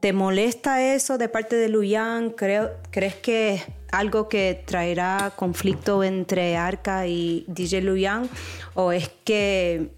¿Te 0.00 0.14
molesta 0.14 0.94
eso 0.94 1.18
de 1.18 1.28
parte 1.28 1.56
de 1.56 1.68
Luyan? 1.68 2.30
¿Crees 2.30 3.14
que 3.16 3.54
es 3.54 3.62
algo 3.92 4.30
que 4.30 4.62
traerá 4.66 5.34
conflicto 5.36 6.02
entre 6.02 6.56
Arca 6.56 7.06
y 7.06 7.44
DJ 7.48 7.82
Luyan? 7.82 8.28
¿O 8.72 8.92
es 8.92 9.10
que 9.24 9.90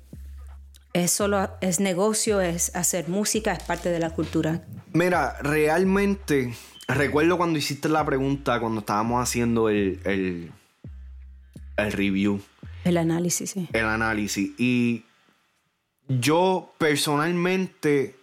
es 0.92 1.10
solo 1.12 1.48
es 1.60 1.78
negocio, 1.78 2.40
es 2.40 2.74
hacer 2.74 3.08
música, 3.08 3.52
es 3.52 3.62
parte 3.62 3.90
de 3.90 4.00
la 4.00 4.10
cultura? 4.10 4.62
Mira, 4.92 5.36
realmente 5.40 6.52
recuerdo 6.88 7.36
cuando 7.36 7.60
hiciste 7.60 7.88
la 7.88 8.04
pregunta, 8.04 8.58
cuando 8.58 8.80
estábamos 8.80 9.22
haciendo 9.22 9.68
el, 9.68 10.00
el, 10.04 10.50
el 11.76 11.92
review. 11.92 12.40
El 12.84 12.96
análisis, 12.96 13.50
sí. 13.50 13.68
El 13.72 13.84
análisis. 13.84 14.50
Y 14.58 15.04
yo 16.08 16.74
personalmente 16.78 18.16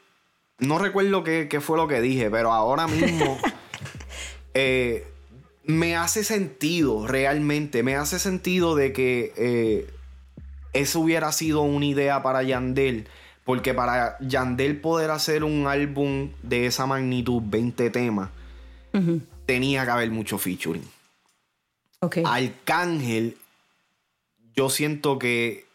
no 0.59 0.77
recuerdo 0.77 1.23
qué, 1.23 1.59
fue 1.61 1.77
lo 1.77 1.87
que 1.87 2.01
dije, 2.01 2.29
pero 2.29 2.51
ahora 2.51 2.87
mismo 2.87 3.37
eh, 4.53 5.07
me 5.63 5.95
hace 5.95 6.23
sentido, 6.23 7.07
realmente, 7.07 7.83
me 7.83 7.95
hace 7.95 8.19
sentido 8.19 8.75
de 8.75 8.93
que 8.93 9.33
eh, 9.37 9.89
eso 10.73 10.99
hubiera 10.99 11.31
sido 11.31 11.61
una 11.61 11.85
idea 11.85 12.23
para 12.23 12.43
Yandel. 12.43 13.07
Porque 13.45 13.73
para 13.73 14.17
Yandel 14.19 14.79
poder 14.79 15.09
hacer 15.09 15.43
un 15.43 15.65
álbum 15.65 16.31
de 16.43 16.67
esa 16.67 16.85
magnitud, 16.85 17.41
20 17.45 17.89
temas, 17.89 18.29
tenía 19.47 19.85
que 19.85 19.91
haber 19.91 20.11
mucho 20.11 20.37
featuring. 20.37 20.83
Okay. 21.99 22.23
Arcángel, 22.25 23.37
yo 24.55 24.69
siento 24.69 25.17
que 25.17 25.65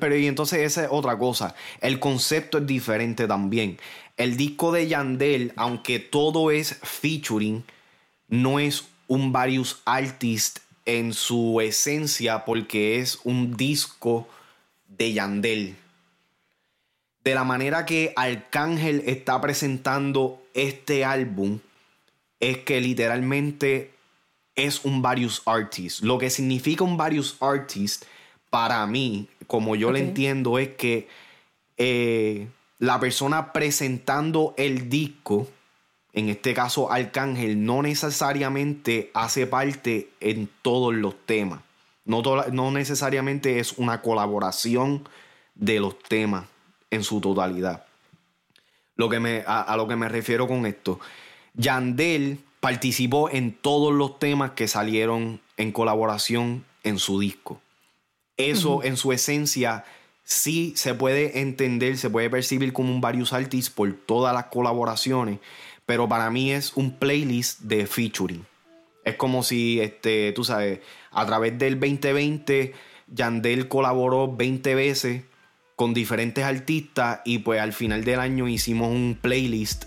pero 0.00 0.16
y 0.16 0.26
entonces 0.26 0.60
esa 0.60 0.84
es 0.84 0.88
otra 0.90 1.16
cosa. 1.16 1.54
El 1.80 2.00
concepto 2.00 2.58
es 2.58 2.66
diferente 2.66 3.28
también. 3.28 3.78
El 4.16 4.36
disco 4.36 4.72
de 4.72 4.88
Yandel, 4.88 5.52
aunque 5.56 5.98
todo 5.98 6.50
es 6.50 6.78
featuring, 6.82 7.64
no 8.28 8.58
es 8.58 8.84
un 9.06 9.32
various 9.32 9.80
artist 9.84 10.58
en 10.84 11.12
su 11.12 11.60
esencia 11.60 12.44
porque 12.44 12.98
es 12.98 13.20
un 13.24 13.56
disco 13.56 14.28
de 14.88 15.12
Yandel. 15.12 15.76
De 17.22 17.34
la 17.34 17.44
manera 17.44 17.86
que 17.86 18.12
Arcángel 18.16 19.04
está 19.06 19.40
presentando 19.40 20.42
este 20.54 21.04
álbum, 21.04 21.60
es 22.40 22.58
que 22.58 22.80
literalmente 22.80 23.92
es 24.56 24.84
un 24.84 25.00
various 25.00 25.42
artist. 25.46 26.02
Lo 26.02 26.18
que 26.18 26.30
significa 26.30 26.82
un 26.82 26.96
various 26.96 27.36
artist 27.40 28.04
para 28.50 28.84
mí, 28.86 29.28
como 29.52 29.76
yo 29.76 29.92
lo 29.92 29.98
entiendo, 29.98 30.58
es 30.58 30.70
que 30.70 31.08
eh, 31.76 32.48
la 32.78 32.98
persona 32.98 33.52
presentando 33.52 34.54
el 34.56 34.88
disco, 34.88 35.46
en 36.14 36.30
este 36.30 36.54
caso 36.54 36.90
Arcángel, 36.90 37.62
no 37.62 37.82
necesariamente 37.82 39.10
hace 39.12 39.46
parte 39.46 40.08
en 40.20 40.48
todos 40.62 40.94
los 40.94 41.14
temas. 41.26 41.60
No, 42.06 42.22
no 42.50 42.70
necesariamente 42.70 43.58
es 43.58 43.74
una 43.76 44.00
colaboración 44.00 45.06
de 45.54 45.80
los 45.80 45.98
temas 45.98 46.46
en 46.90 47.04
su 47.04 47.20
totalidad. 47.20 47.84
Lo 48.96 49.10
que 49.10 49.20
me, 49.20 49.44
a, 49.46 49.60
a 49.60 49.76
lo 49.76 49.86
que 49.86 49.96
me 49.96 50.08
refiero 50.08 50.48
con 50.48 50.64
esto. 50.64 50.98
Yandel 51.52 52.40
participó 52.60 53.28
en 53.28 53.52
todos 53.52 53.92
los 53.92 54.18
temas 54.18 54.52
que 54.52 54.66
salieron 54.66 55.42
en 55.58 55.72
colaboración 55.72 56.64
en 56.84 56.98
su 56.98 57.20
disco. 57.20 57.60
Eso 58.50 58.82
en 58.82 58.96
su 58.96 59.12
esencia 59.12 59.84
sí 60.24 60.72
se 60.76 60.94
puede 60.94 61.40
entender, 61.40 61.96
se 61.98 62.10
puede 62.10 62.30
percibir 62.30 62.72
como 62.72 62.92
un 62.92 63.00
varios 63.00 63.32
artists 63.32 63.70
por 63.70 63.92
todas 63.92 64.34
las 64.34 64.46
colaboraciones, 64.46 65.38
pero 65.86 66.08
para 66.08 66.30
mí 66.30 66.52
es 66.52 66.72
un 66.74 66.92
playlist 66.98 67.60
de 67.60 67.86
featuring. 67.86 68.44
Es 69.04 69.16
como 69.16 69.42
si, 69.42 69.80
este, 69.80 70.32
tú 70.32 70.44
sabes, 70.44 70.80
a 71.10 71.26
través 71.26 71.58
del 71.58 71.80
2020, 71.80 72.72
Yandel 73.08 73.68
colaboró 73.68 74.34
20 74.34 74.74
veces 74.74 75.22
con 75.74 75.94
diferentes 75.94 76.44
artistas 76.44 77.20
y 77.24 77.38
pues 77.38 77.60
al 77.60 77.72
final 77.72 78.04
del 78.04 78.20
año 78.20 78.46
hicimos 78.46 78.90
un 78.90 79.18
playlist 79.20 79.86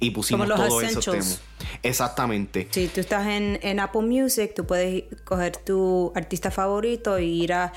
y 0.00 0.10
pusimos 0.10 0.48
todos 0.48 0.82
esos 0.82 1.04
temas. 1.04 1.40
Exactamente. 1.82 2.68
Si 2.70 2.88
tú 2.88 3.00
estás 3.00 3.26
en, 3.26 3.80
Apple 3.80 4.02
Music, 4.02 4.54
tú 4.54 4.66
puedes 4.66 5.04
coger 5.24 5.56
tu 5.56 6.12
artista 6.14 6.50
favorito 6.50 7.18
y 7.18 7.42
ir 7.42 7.52
a 7.52 7.72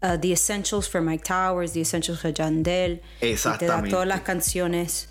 The 0.00 0.32
Essentials 0.32 0.88
for 0.88 1.00
Mike 1.00 1.24
Towers, 1.26 1.72
The 1.72 1.82
Essentials 1.82 2.20
for 2.20 2.32
Jandel. 2.32 3.02
Exactamente. 3.20 3.64
Y 3.64 3.68
te 3.68 3.86
da 3.86 3.90
todas 3.90 4.08
las 4.08 4.20
canciones 4.22 5.08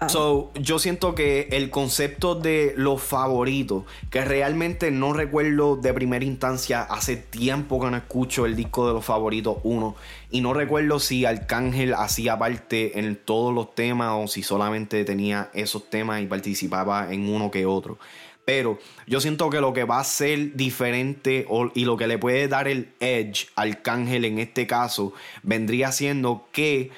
Ah. 0.00 0.08
So, 0.08 0.52
yo 0.54 0.78
siento 0.78 1.16
que 1.16 1.48
el 1.50 1.70
concepto 1.70 2.36
de 2.36 2.72
los 2.76 3.02
favoritos, 3.02 3.82
que 4.10 4.24
realmente 4.24 4.92
no 4.92 5.12
recuerdo 5.12 5.74
de 5.74 5.92
primera 5.92 6.24
instancia, 6.24 6.82
hace 6.82 7.16
tiempo 7.16 7.80
que 7.80 7.90
no 7.90 7.96
escucho 7.96 8.46
el 8.46 8.54
disco 8.54 8.86
de 8.86 8.94
los 8.94 9.04
favoritos 9.04 9.56
uno, 9.64 9.96
y 10.30 10.40
no 10.40 10.54
recuerdo 10.54 11.00
si 11.00 11.24
Arcángel 11.24 11.94
hacía 11.94 12.38
parte 12.38 13.00
en 13.00 13.16
todos 13.16 13.52
los 13.52 13.74
temas 13.74 14.12
o 14.14 14.28
si 14.28 14.44
solamente 14.44 15.04
tenía 15.04 15.50
esos 15.52 15.90
temas 15.90 16.22
y 16.22 16.26
participaba 16.26 17.12
en 17.12 17.28
uno 17.28 17.50
que 17.50 17.66
otro. 17.66 17.98
Pero 18.44 18.78
yo 19.06 19.20
siento 19.20 19.50
que 19.50 19.60
lo 19.60 19.74
que 19.74 19.84
va 19.84 19.98
a 19.98 20.04
ser 20.04 20.54
diferente 20.54 21.46
y 21.74 21.84
lo 21.84 21.96
que 21.96 22.06
le 22.06 22.16
puede 22.18 22.48
dar 22.48 22.66
el 22.66 22.92
edge 23.00 23.48
al 23.56 23.72
Arcángel 23.72 24.24
en 24.24 24.38
este 24.38 24.66
caso 24.66 25.12
vendría 25.42 25.92
siendo 25.92 26.46
que 26.50 26.90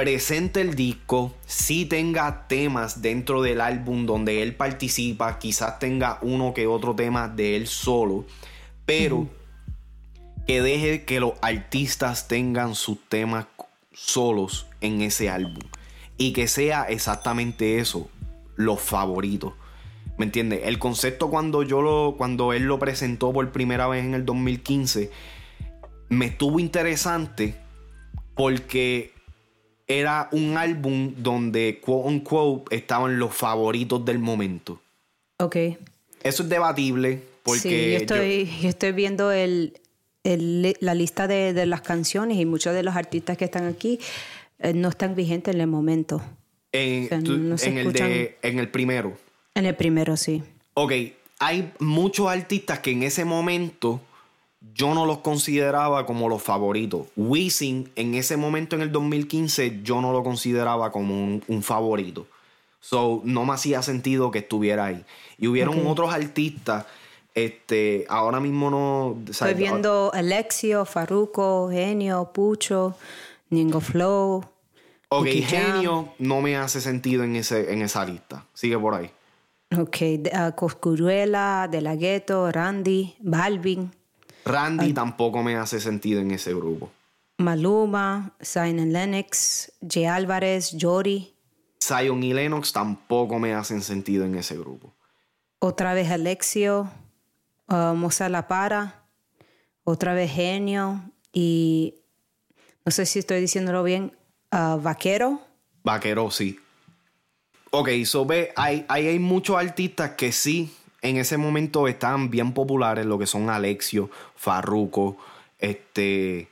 presente 0.00 0.62
el 0.62 0.76
disco, 0.76 1.34
si 1.44 1.84
tenga 1.84 2.48
temas 2.48 3.02
dentro 3.02 3.42
del 3.42 3.60
álbum 3.60 4.06
donde 4.06 4.40
él 4.40 4.54
participa, 4.54 5.38
quizás 5.38 5.78
tenga 5.78 6.18
uno 6.22 6.54
que 6.54 6.66
otro 6.66 6.94
tema 6.94 7.28
de 7.28 7.54
él 7.54 7.66
solo, 7.66 8.24
pero 8.86 9.28
que 10.46 10.62
deje 10.62 11.04
que 11.04 11.20
los 11.20 11.34
artistas 11.42 12.28
tengan 12.28 12.74
sus 12.74 12.96
temas 13.10 13.44
solos 13.92 14.68
en 14.80 15.02
ese 15.02 15.28
álbum 15.28 15.64
y 16.16 16.32
que 16.32 16.48
sea 16.48 16.84
exactamente 16.84 17.78
eso, 17.78 18.08
los 18.56 18.80
favoritos. 18.80 19.52
¿Me 20.16 20.24
entiendes? 20.24 20.62
El 20.64 20.78
concepto 20.78 21.28
cuando 21.28 21.62
yo 21.62 21.82
lo 21.82 22.14
cuando 22.16 22.54
él 22.54 22.62
lo 22.62 22.78
presentó 22.78 23.34
por 23.34 23.52
primera 23.52 23.86
vez 23.86 24.02
en 24.02 24.14
el 24.14 24.24
2015 24.24 25.10
me 26.08 26.24
estuvo 26.24 26.58
interesante 26.58 27.54
porque 28.34 29.19
era 29.98 30.28
un 30.32 30.56
álbum 30.56 31.14
donde, 31.16 31.80
quote 31.80 32.08
unquote, 32.08 32.76
estaban 32.76 33.18
los 33.18 33.34
favoritos 33.34 34.04
del 34.04 34.18
momento. 34.18 34.80
Ok. 35.38 35.56
Eso 36.22 36.42
es 36.42 36.48
debatible 36.48 37.22
porque... 37.42 37.60
Sí, 37.60 37.90
yo 37.92 37.96
estoy, 37.98 38.50
yo 38.62 38.68
estoy 38.68 38.92
viendo 38.92 39.32
el, 39.32 39.80
el- 40.24 40.76
la 40.80 40.94
lista 40.94 41.26
de, 41.26 41.52
de 41.52 41.66
las 41.66 41.80
canciones 41.80 42.38
y 42.38 42.44
muchos 42.46 42.74
de 42.74 42.82
los 42.82 42.94
artistas 42.94 43.36
que 43.36 43.46
están 43.46 43.66
aquí 43.66 43.98
eh, 44.58 44.74
no 44.74 44.88
están 44.90 45.14
vigentes 45.14 45.54
en 45.54 45.60
el 45.60 45.66
momento. 45.66 46.22
en, 46.72 47.04
o 47.06 47.08
sea, 47.08 47.18
tú- 47.20 47.36
no 47.38 47.58
se 47.58 47.68
en 47.70 47.78
el 47.78 47.92
de, 47.92 48.36
en 48.42 48.58
el 48.58 48.68
primero. 48.68 49.16
En 49.54 49.66
el 49.66 49.74
primero, 49.74 50.16
sí. 50.16 50.42
Ok, 50.74 50.92
hay 51.40 51.72
muchos 51.80 52.28
artistas 52.28 52.78
que 52.78 52.92
en 52.92 53.02
ese 53.02 53.24
momento 53.24 54.00
yo 54.60 54.94
no 54.94 55.06
los 55.06 55.18
consideraba 55.18 56.06
como 56.06 56.28
los 56.28 56.42
favoritos. 56.42 57.06
Wisin 57.16 57.90
en 57.96 58.14
ese 58.14 58.36
momento 58.36 58.76
en 58.76 58.82
el 58.82 58.92
2015 58.92 59.80
yo 59.82 60.00
no 60.00 60.12
lo 60.12 60.22
consideraba 60.22 60.92
como 60.92 61.14
un, 61.14 61.42
un 61.48 61.62
favorito. 61.62 62.26
So, 62.80 63.20
no 63.24 63.44
me 63.44 63.52
hacía 63.52 63.82
sentido 63.82 64.30
que 64.30 64.40
estuviera 64.40 64.86
ahí. 64.86 65.04
Y 65.38 65.48
hubieron 65.48 65.86
otros 65.86 66.12
artistas, 66.12 66.86
este, 67.34 68.06
ahora 68.08 68.40
mismo 68.40 68.70
no... 68.70 69.06
o 69.08 69.32
sea, 69.32 69.48
Estoy 69.48 69.62
viendo 69.62 70.10
Alexio, 70.14 70.84
Farruko, 70.84 71.68
Genio, 71.70 72.30
Pucho, 72.32 72.96
Ningo 73.50 73.80
Flow. 73.80 74.44
Ok, 75.08 75.26
Jam. 75.46 75.72
genio 75.74 76.08
no 76.18 76.40
me 76.40 76.56
hace 76.56 76.80
sentido 76.80 77.24
en, 77.24 77.36
ese, 77.36 77.72
en 77.72 77.82
esa 77.82 78.04
lista. 78.04 78.46
Sigue 78.54 78.78
por 78.78 78.94
ahí. 78.94 79.10
Ok, 79.78 79.96
Coscuruela, 80.56 81.68
De 81.70 81.80
La 81.80 81.96
Ghetto, 81.96 82.50
Randy, 82.50 83.14
Balvin, 83.20 83.90
Randy 84.44 84.92
tampoco 84.92 85.42
me 85.42 85.56
hace 85.56 85.80
sentido 85.80 86.20
en 86.20 86.30
ese 86.30 86.54
grupo. 86.54 86.90
Maluma, 87.38 88.34
Zion 88.42 88.92
Lennox, 88.92 89.72
J. 89.80 90.14
Álvarez, 90.14 90.76
Jory, 90.78 91.34
Zion 91.82 92.22
y 92.22 92.34
Lennox 92.34 92.72
tampoco 92.72 93.38
me 93.38 93.54
hacen 93.54 93.82
sentido 93.82 94.24
en 94.24 94.34
ese 94.34 94.56
grupo. 94.56 94.92
otra 95.58 95.94
vez 95.94 96.10
Alexio, 96.10 96.90
uh, 97.68 97.94
Moza 97.94 98.28
La 98.28 98.48
Para, 98.48 99.04
otra 99.84 100.14
vez 100.14 100.30
Genio 100.30 101.02
y 101.32 101.94
no 102.84 102.92
sé 102.92 103.06
si 103.06 103.18
estoy 103.18 103.40
diciéndolo 103.40 103.82
bien, 103.82 104.16
ah, 104.50 104.78
Vaquero. 104.80 105.40
Vaquero 105.82 106.30
sí. 106.30 106.58
Ok, 107.70 107.88
so 108.04 108.26
ve, 108.26 108.52
hay, 108.56 108.84
hay, 108.88 109.06
hay 109.06 109.18
muchos 109.18 109.56
artistas 109.56 110.12
que 110.12 110.32
sí 110.32 110.74
en 111.02 111.16
ese 111.16 111.36
momento 111.36 111.88
estaban 111.88 112.30
bien 112.30 112.52
populares, 112.52 113.06
lo 113.06 113.18
que 113.18 113.26
son 113.26 113.50
Alexio, 113.50 114.10
Farruko, 114.36 115.16
este. 115.58 116.48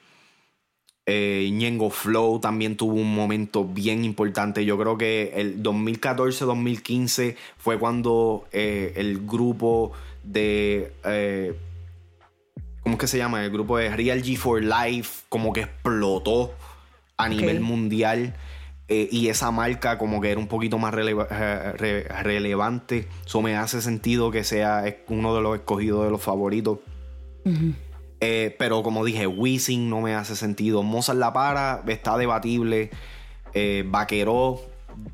Eh, 1.10 1.48
Ñengo 1.50 1.88
Flow 1.88 2.38
también 2.38 2.76
tuvo 2.76 2.92
un 2.92 3.14
momento 3.14 3.64
bien 3.64 4.04
importante. 4.04 4.66
Yo 4.66 4.76
creo 4.78 4.98
que 4.98 5.32
el 5.36 5.62
2014-2015 5.62 7.34
fue 7.56 7.78
cuando 7.78 8.46
eh, 8.52 8.92
el 8.96 9.26
grupo 9.26 9.92
de. 10.22 10.92
eh, 11.04 11.54
¿Cómo 12.82 12.96
es 12.96 13.00
que 13.00 13.06
se 13.06 13.16
llama? 13.16 13.42
El 13.42 13.50
grupo 13.50 13.78
de 13.78 13.94
Real 13.94 14.22
G 14.22 14.36
for 14.36 14.62
Life 14.62 15.24
como 15.30 15.54
que 15.54 15.62
explotó 15.62 16.52
a 17.16 17.28
nivel 17.28 17.60
mundial. 17.60 18.34
Eh, 18.88 19.08
y 19.12 19.28
esa 19.28 19.50
marca 19.50 19.98
como 19.98 20.20
que 20.20 20.30
era 20.30 20.40
un 20.40 20.46
poquito 20.48 20.78
más 20.78 20.94
releva- 20.94 21.28
eh, 21.30 21.72
re- 21.76 22.04
relevante. 22.22 23.06
Eso 23.26 23.42
me 23.42 23.56
hace 23.56 23.82
sentido 23.82 24.30
que 24.30 24.44
sea 24.44 24.84
uno 25.08 25.34
de 25.34 25.42
los 25.42 25.56
escogidos 25.56 26.04
de 26.04 26.10
los 26.10 26.22
favoritos. 26.22 26.78
Eh, 28.20 28.56
pero 28.58 28.82
como 28.82 29.04
dije, 29.04 29.26
Wisin 29.26 29.88
no 29.90 30.00
me 30.00 30.14
hace 30.14 30.34
sentido. 30.36 30.82
Mozart 30.82 31.18
La 31.18 31.32
Para 31.32 31.82
está 31.86 32.16
debatible. 32.18 32.90
Eh, 33.54 33.84
Vaqueró 33.86 34.60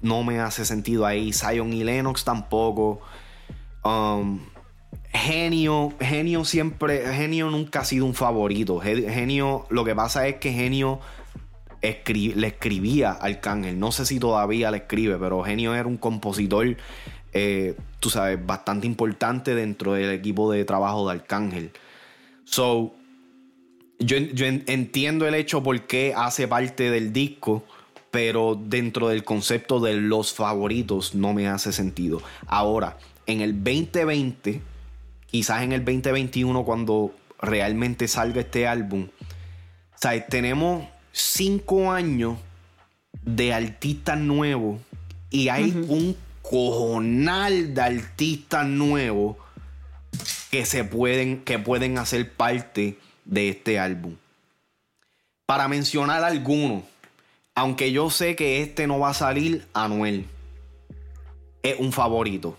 no 0.03 0.23
me 0.23 0.41
hace 0.41 0.65
sentido 0.65 1.05
ahí. 1.05 1.33
Zion 1.33 1.73
y 1.73 1.85
Lennox 1.85 2.25
tampoco. 2.25 3.01
Um, 3.85 4.41
Genio, 5.13 5.93
Genio 6.01 6.45
siempre, 6.45 7.13
Genio 7.15 7.51
nunca 7.51 7.81
ha 7.81 7.85
sido 7.85 8.05
un 8.07 8.15
favorito. 8.15 8.81
Ge- 8.81 9.09
Genio, 9.13 9.67
lo 9.71 9.85
que 9.85 9.95
pasa 9.95 10.27
es 10.27 10.37
que 10.37 10.53
Genio 10.53 11.01
le 12.35 12.47
escribía 12.47 13.11
a 13.13 13.27
Arcángel. 13.27 13.79
No 13.79 13.93
sé 13.93 14.07
si 14.07 14.19
todavía 14.19 14.71
le 14.71 14.79
escribe, 14.79 15.17
pero 15.19 15.43
Genio 15.43 15.75
era 15.75 15.87
un 15.87 15.97
compositor, 15.99 16.77
eh, 17.33 17.77
tú 18.01 18.11
sabes, 18.11 18.45
bastante 18.45 18.87
importante 18.87 19.55
dentro 19.55 19.93
del 19.95 20.11
equipo 20.11 20.51
de 20.51 20.65
trabajo 20.65 21.07
de 21.09 21.15
Arcángel. 21.17 21.71
So, 22.45 22.95
yo, 23.99 24.17
yo 24.19 24.47
en- 24.47 24.65
entiendo 24.67 25.27
el 25.27 25.35
hecho 25.35 25.63
por 25.63 25.81
qué 25.83 26.15
hace 26.17 26.49
parte 26.49 26.91
del 26.91 27.13
disco, 27.13 27.65
pero 28.11 28.59
dentro 28.61 29.09
del 29.09 29.25
concepto 29.25 29.81
de 29.81 29.95
los 29.95 30.33
favoritos 30.33 31.15
no 31.15 31.33
me 31.35 31.49
hace 31.49 31.73
sentido. 31.73 32.23
Ahora, 32.47 32.97
en 33.27 33.41
el 33.41 33.63
2020, 33.63 34.61
quizás 35.27 35.63
en 35.63 35.73
el 35.73 35.85
2021, 35.85 36.65
cuando 36.65 37.13
realmente 37.41 38.07
salga 38.07 38.41
este 38.43 38.67
álbum, 38.69 39.09
o 39.09 39.99
sea, 39.99 40.27
tenemos 40.27 40.87
cinco 41.15 41.93
años 41.93 42.39
de 43.23 43.55
artistas 43.55 44.19
nuevos 44.19 44.81
y 45.31 45.49
hay 45.49 45.71
un 45.89 46.17
cojonal 46.43 47.73
de 47.73 47.81
artistas 47.81 48.67
nuevos 48.67 49.37
que 50.51 50.67
se 50.67 50.85
pueden, 50.85 51.43
que 51.43 51.59
pueden 51.59 51.99
hacer 51.99 52.33
parte 52.33 52.99
de 53.25 53.49
este 53.49 53.79
álbum. 53.79 54.17
Para 55.47 55.69
mencionar 55.69 56.25
algunos, 56.25 56.83
aunque 57.55 57.93
yo 57.93 58.11
sé 58.11 58.35
que 58.35 58.63
este 58.63 58.87
no 58.87 58.99
va 58.99 59.11
a 59.11 59.15
salir, 59.15 59.67
Anuel 59.73 60.27
es 61.63 61.79
un 61.79 61.93
favorito. 61.93 62.57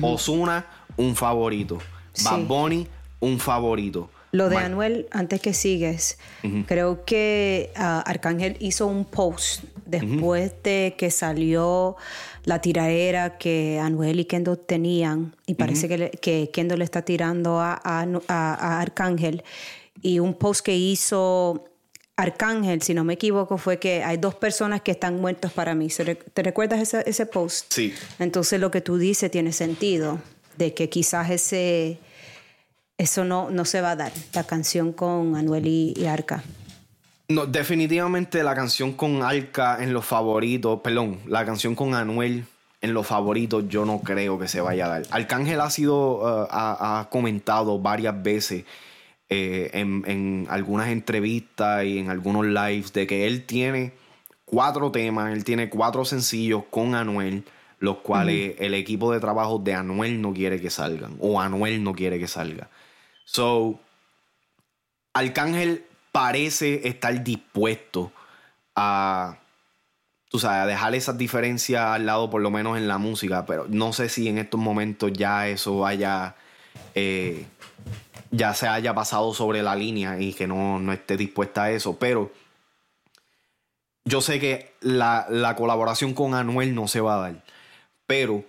Osuna, 0.00 0.66
un 0.96 1.14
favorito. 1.14 1.78
Sí. 2.12 2.24
Bad 2.24 2.40
Bunny, 2.40 2.86
un 3.20 3.38
favorito. 3.38 4.10
Lo 4.32 4.48
de 4.48 4.56
Anuel, 4.56 5.06
antes 5.10 5.40
que 5.40 5.52
sigues, 5.54 6.18
creo 6.66 7.04
que 7.04 7.70
ah, 7.76 8.00
Arcángel 8.06 8.56
hizo 8.60 8.86
un 8.86 9.04
post 9.04 9.62
después 9.86 10.52
de 10.62 10.94
que 10.96 11.10
salió 11.10 11.96
la 12.44 12.60
tiraera 12.60 13.36
que 13.36 13.78
Anuel 13.78 14.20
y 14.20 14.24
Kendo 14.24 14.56
tenían, 14.56 15.36
y 15.46 15.54
parece 15.54 15.86
que, 15.86 15.98
le- 15.98 16.10
que 16.10 16.50
Kendo 16.50 16.76
le 16.78 16.84
está 16.84 17.02
tirando 17.02 17.60
a, 17.60 17.78
a- 17.84 18.80
Arcángel, 18.80 19.44
y 20.00 20.18
un 20.18 20.32
post 20.34 20.64
que 20.64 20.74
hizo 20.76 21.64
Arcángel, 22.16 22.82
si 22.82 22.94
no 22.94 23.04
me 23.04 23.14
equivoco, 23.14 23.58
fue 23.58 23.78
que 23.78 24.02
hay 24.02 24.16
dos 24.16 24.34
personas 24.34 24.80
que 24.80 24.92
están 24.92 25.20
muertos 25.20 25.52
para 25.52 25.74
mí. 25.74 25.90
¿Se 25.90 26.04
re- 26.04 26.14
¿Te 26.14 26.42
recuerdas 26.42 26.80
ese, 26.80 27.02
ese 27.06 27.26
post? 27.26 27.66
Sí. 27.72 27.92
Entonces 28.18 28.58
lo 28.60 28.70
que 28.70 28.80
tú 28.80 28.96
dices 28.96 29.30
tiene 29.30 29.52
sentido, 29.52 30.20
de 30.56 30.72
que 30.74 30.88
quizás 30.88 31.30
ese 31.30 31.98
eso 33.02 33.24
no, 33.24 33.50
no 33.50 33.64
se 33.64 33.80
va 33.80 33.92
a 33.92 33.96
dar, 33.96 34.12
la 34.32 34.44
canción 34.44 34.92
con 34.92 35.36
Anuel 35.36 35.66
y, 35.66 35.94
y 35.96 36.06
Arca. 36.06 36.42
No, 37.28 37.46
definitivamente 37.46 38.42
la 38.42 38.54
canción 38.54 38.92
con 38.92 39.22
Alca 39.22 39.82
en 39.82 39.92
los 39.92 40.04
favoritos, 40.04 40.80
perdón, 40.80 41.20
la 41.26 41.44
canción 41.44 41.74
con 41.74 41.94
Anuel 41.94 42.44
en 42.80 42.94
los 42.94 43.06
favoritos 43.06 43.68
yo 43.68 43.84
no 43.84 44.00
creo 44.00 44.38
que 44.38 44.48
se 44.48 44.60
vaya 44.60 44.86
a 44.86 44.88
dar. 44.88 45.02
Arcángel 45.10 45.60
ha 45.60 45.70
sido, 45.70 46.18
uh, 46.18 46.46
ha, 46.50 47.00
ha 47.00 47.08
comentado 47.08 47.78
varias 47.78 48.20
veces 48.22 48.64
eh, 49.28 49.70
en, 49.72 50.02
en 50.06 50.46
algunas 50.50 50.88
entrevistas 50.88 51.84
y 51.84 51.98
en 51.98 52.10
algunos 52.10 52.44
lives 52.44 52.92
de 52.92 53.06
que 53.06 53.26
él 53.26 53.46
tiene 53.46 53.92
cuatro 54.44 54.90
temas, 54.90 55.32
él 55.32 55.44
tiene 55.44 55.70
cuatro 55.70 56.04
sencillos 56.04 56.64
con 56.68 56.94
Anuel, 56.94 57.44
los 57.78 57.98
cuales 57.98 58.56
el 58.58 58.74
equipo 58.74 59.10
de 59.10 59.20
trabajo 59.20 59.58
de 59.58 59.74
Anuel 59.74 60.20
no 60.20 60.34
quiere 60.34 60.60
que 60.60 60.68
salgan, 60.68 61.16
o 61.18 61.40
Anuel 61.40 61.82
no 61.82 61.94
quiere 61.94 62.18
que 62.18 62.28
salga. 62.28 62.68
So, 63.24 63.80
Arcángel 65.12 65.86
parece 66.12 66.86
estar 66.86 67.22
dispuesto 67.24 68.12
a, 68.74 69.38
tú 70.28 70.38
sabes, 70.38 70.62
a 70.62 70.66
dejar 70.66 70.94
esas 70.94 71.18
diferencias 71.18 71.82
al 71.82 72.06
lado, 72.06 72.30
por 72.30 72.42
lo 72.42 72.50
menos 72.50 72.76
en 72.76 72.88
la 72.88 72.98
música, 72.98 73.46
pero 73.46 73.66
no 73.68 73.92
sé 73.92 74.08
si 74.08 74.28
en 74.28 74.38
estos 74.38 74.60
momentos 74.60 75.12
ya 75.12 75.48
eso 75.48 75.86
haya, 75.86 76.36
eh, 76.94 77.46
ya 78.30 78.54
se 78.54 78.68
haya 78.68 78.94
pasado 78.94 79.34
sobre 79.34 79.62
la 79.62 79.74
línea 79.74 80.20
y 80.20 80.34
que 80.34 80.46
no, 80.46 80.78
no 80.78 80.92
esté 80.92 81.16
dispuesta 81.16 81.64
a 81.64 81.70
eso, 81.70 81.96
pero 81.98 82.32
yo 84.04 84.20
sé 84.20 84.40
que 84.40 84.74
la, 84.80 85.26
la 85.28 85.54
colaboración 85.56 86.12
con 86.12 86.34
Anuel 86.34 86.74
no 86.74 86.88
se 86.88 87.00
va 87.00 87.16
a 87.16 87.20
dar, 87.20 87.44
pero 88.06 88.44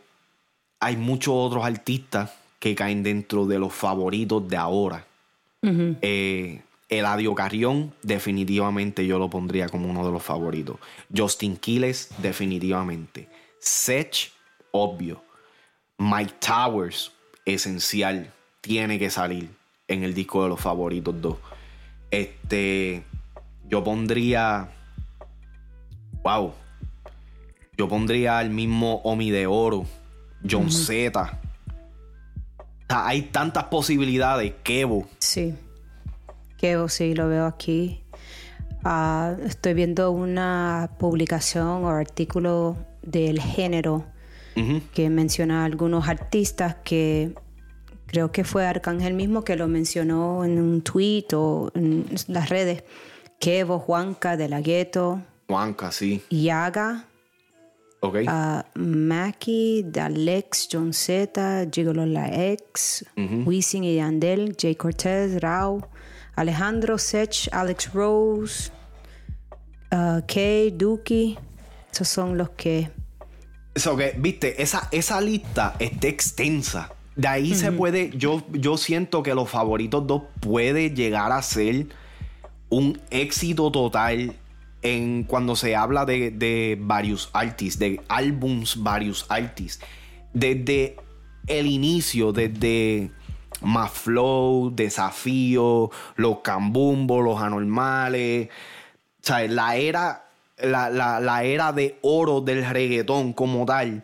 hay 0.79 0.97
muchos 0.97 1.33
otros 1.35 1.63
artistas 1.63 2.31
que 2.63 2.75
caen 2.75 3.03
dentro 3.03 3.45
de 3.45 3.59
los 3.59 3.73
favoritos 3.73 4.47
de 4.47 4.55
ahora. 4.55 5.05
Eh, 6.01 6.61
Eladio 6.87 7.35
Carrión, 7.35 7.93
definitivamente 8.03 9.05
yo 9.05 9.19
lo 9.19 9.29
pondría 9.29 9.67
como 9.67 9.89
uno 9.89 10.05
de 10.05 10.13
los 10.13 10.23
favoritos. 10.23 10.77
Justin 11.13 11.57
Quiles, 11.57 12.11
definitivamente. 12.19 13.27
Sech, 13.59 14.31
obvio. 14.71 15.21
Mike 15.97 16.35
Towers, 16.39 17.11
esencial. 17.43 18.31
Tiene 18.61 18.97
que 18.97 19.09
salir 19.09 19.49
en 19.89 20.03
el 20.03 20.13
disco 20.13 20.43
de 20.43 20.47
los 20.47 20.61
favoritos 20.61 21.21
dos. 21.21 21.35
Este. 22.11 23.03
Yo 23.67 23.83
pondría. 23.83 24.69
Wow. 26.23 26.53
Yo 27.77 27.89
pondría 27.89 28.39
al 28.39 28.51
mismo 28.51 29.01
Omi 29.03 29.31
de 29.31 29.47
Oro, 29.47 29.85
John 30.49 30.71
Z. 30.71 31.41
Sea, 32.87 33.07
hay 33.07 33.23
tantas 33.23 33.65
posibilidades. 33.65 34.53
Kevo. 34.63 35.07
Sí. 35.19 35.53
Kevo, 36.57 36.89
sí, 36.89 37.13
lo 37.13 37.27
veo 37.27 37.45
aquí. 37.45 38.01
Ah, 38.83 39.35
estoy 39.45 39.73
viendo 39.73 40.11
una 40.11 40.91
publicación 40.99 41.85
o 41.85 41.89
artículo 41.89 42.77
del 43.01 43.39
género 43.39 44.05
que 44.93 45.09
menciona 45.09 45.63
a 45.63 45.65
algunos 45.65 46.07
artistas 46.07 46.75
que 46.83 47.33
creo 48.05 48.31
que 48.31 48.43
fue 48.43 48.67
Arcángel 48.67 49.15
mismo 49.15 49.43
que 49.43 49.55
lo 49.55 49.67
mencionó 49.67 50.45
en 50.45 50.61
un 50.61 50.83
tweet 50.83 51.25
o 51.33 51.71
en 51.73 52.05
las 52.27 52.49
redes. 52.49 52.83
Kevo, 53.39 53.79
Juanca, 53.79 54.37
De 54.37 54.47
La 54.47 54.61
Ghetto, 54.61 55.21
Juanca, 55.47 55.91
sí. 55.91 56.21
Yaga, 56.29 57.05
Ok. 58.03 58.15
uh, 58.27 58.61
Mackie, 58.75 59.85
Dalex, 59.85 60.67
John 60.69 60.91
Z, 60.91 61.67
Gigolo 61.71 62.05
La 62.05 62.27
Ex, 62.27 63.05
Wisin 63.15 63.85
y 63.85 63.95
Yandel, 63.95 64.57
Jay 64.59 64.75
Cortez, 64.75 65.39
Rao, 65.39 65.87
Alejandro 66.35 66.97
Sech, 66.97 67.47
Alex 67.53 67.93
Rose, 67.93 68.71
uh, 69.93 70.19
Kay, 70.27 70.71
Duki. 70.71 71.37
Esos 71.93 72.09
son 72.09 72.37
los 72.37 72.49
que. 72.49 72.89
Que, 73.73 74.15
viste, 74.17 74.61
esa, 74.61 74.89
esa 74.91 75.21
lista 75.21 75.75
está 75.79 76.07
extensa. 76.07 76.91
De 77.15 77.27
ahí 77.29 77.55
se 77.55 77.71
puede, 77.71 78.11
yo, 78.17 78.43
yo 78.51 78.75
siento 78.75 79.23
que 79.23 79.33
los 79.33 79.49
favoritos 79.49 80.05
dos 80.05 80.23
puede 80.41 80.89
llegar 80.89 81.31
a 81.31 81.41
ser 81.41 81.87
un 82.69 82.99
éxito 83.11 83.71
total 83.71 84.35
en 84.83 85.23
cuando 85.23 85.55
se 85.55 85.75
habla 85.75 86.05
de, 86.05 86.29
de 86.31 86.77
varios 86.79 87.29
artists, 87.33 87.79
de 87.79 88.01
álbums 88.09 88.83
varios 88.83 89.25
artists. 89.29 89.83
Desde 90.33 90.97
el 91.47 91.67
inicio, 91.67 92.31
desde 92.33 93.11
Más 93.61 93.91
Flow, 93.91 94.71
Desafío, 94.75 95.89
Los 96.15 96.39
Cambumbos, 96.39 97.23
Los 97.23 97.41
Anormales. 97.41 98.49
O 98.49 99.25
sea, 99.25 99.47
la 99.47 99.75
era, 99.77 100.25
la, 100.57 100.89
la- 100.89 101.19
la 101.19 101.43
era 101.43 101.71
de 101.71 101.97
oro 102.01 102.41
del 102.41 102.65
reggaetón 102.65 103.33
como 103.33 103.65
tal, 103.65 104.03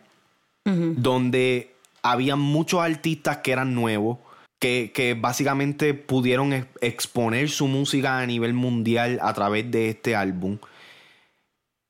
donde 0.64 1.74
había 2.04 2.36
muchos 2.36 2.80
artistas 2.82 3.38
que 3.38 3.52
eran 3.52 3.74
nuevos, 3.74 4.20
que, 4.60 5.18
básicamente 5.20 5.94
pudieron 5.94 6.54
ex- 6.54 6.68
exponer 6.82 7.50
su 7.50 7.68
música 7.68 8.20
a 8.20 8.26
nivel 8.26 8.54
mundial 8.54 9.20
a 9.22 9.34
través 9.34 9.72
de 9.72 9.90
este 9.90 10.16
álbum. 10.16 10.58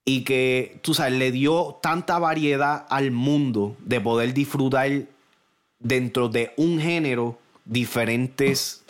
Y 0.06 0.24
que, 0.24 0.80
tú 0.82 0.94
sabes, 0.94 1.14
le 1.14 1.32
dio 1.32 1.80
tanta 1.82 2.20
variedad 2.20 2.86
al 2.90 3.12
mundo 3.12 3.76
de 3.80 4.00
poder 4.00 4.34
disfrutar 4.34 4.90
dentro 5.80 6.30
de 6.30 6.54
un 6.58 6.80
género 6.80 7.40
diferentes 7.66 8.84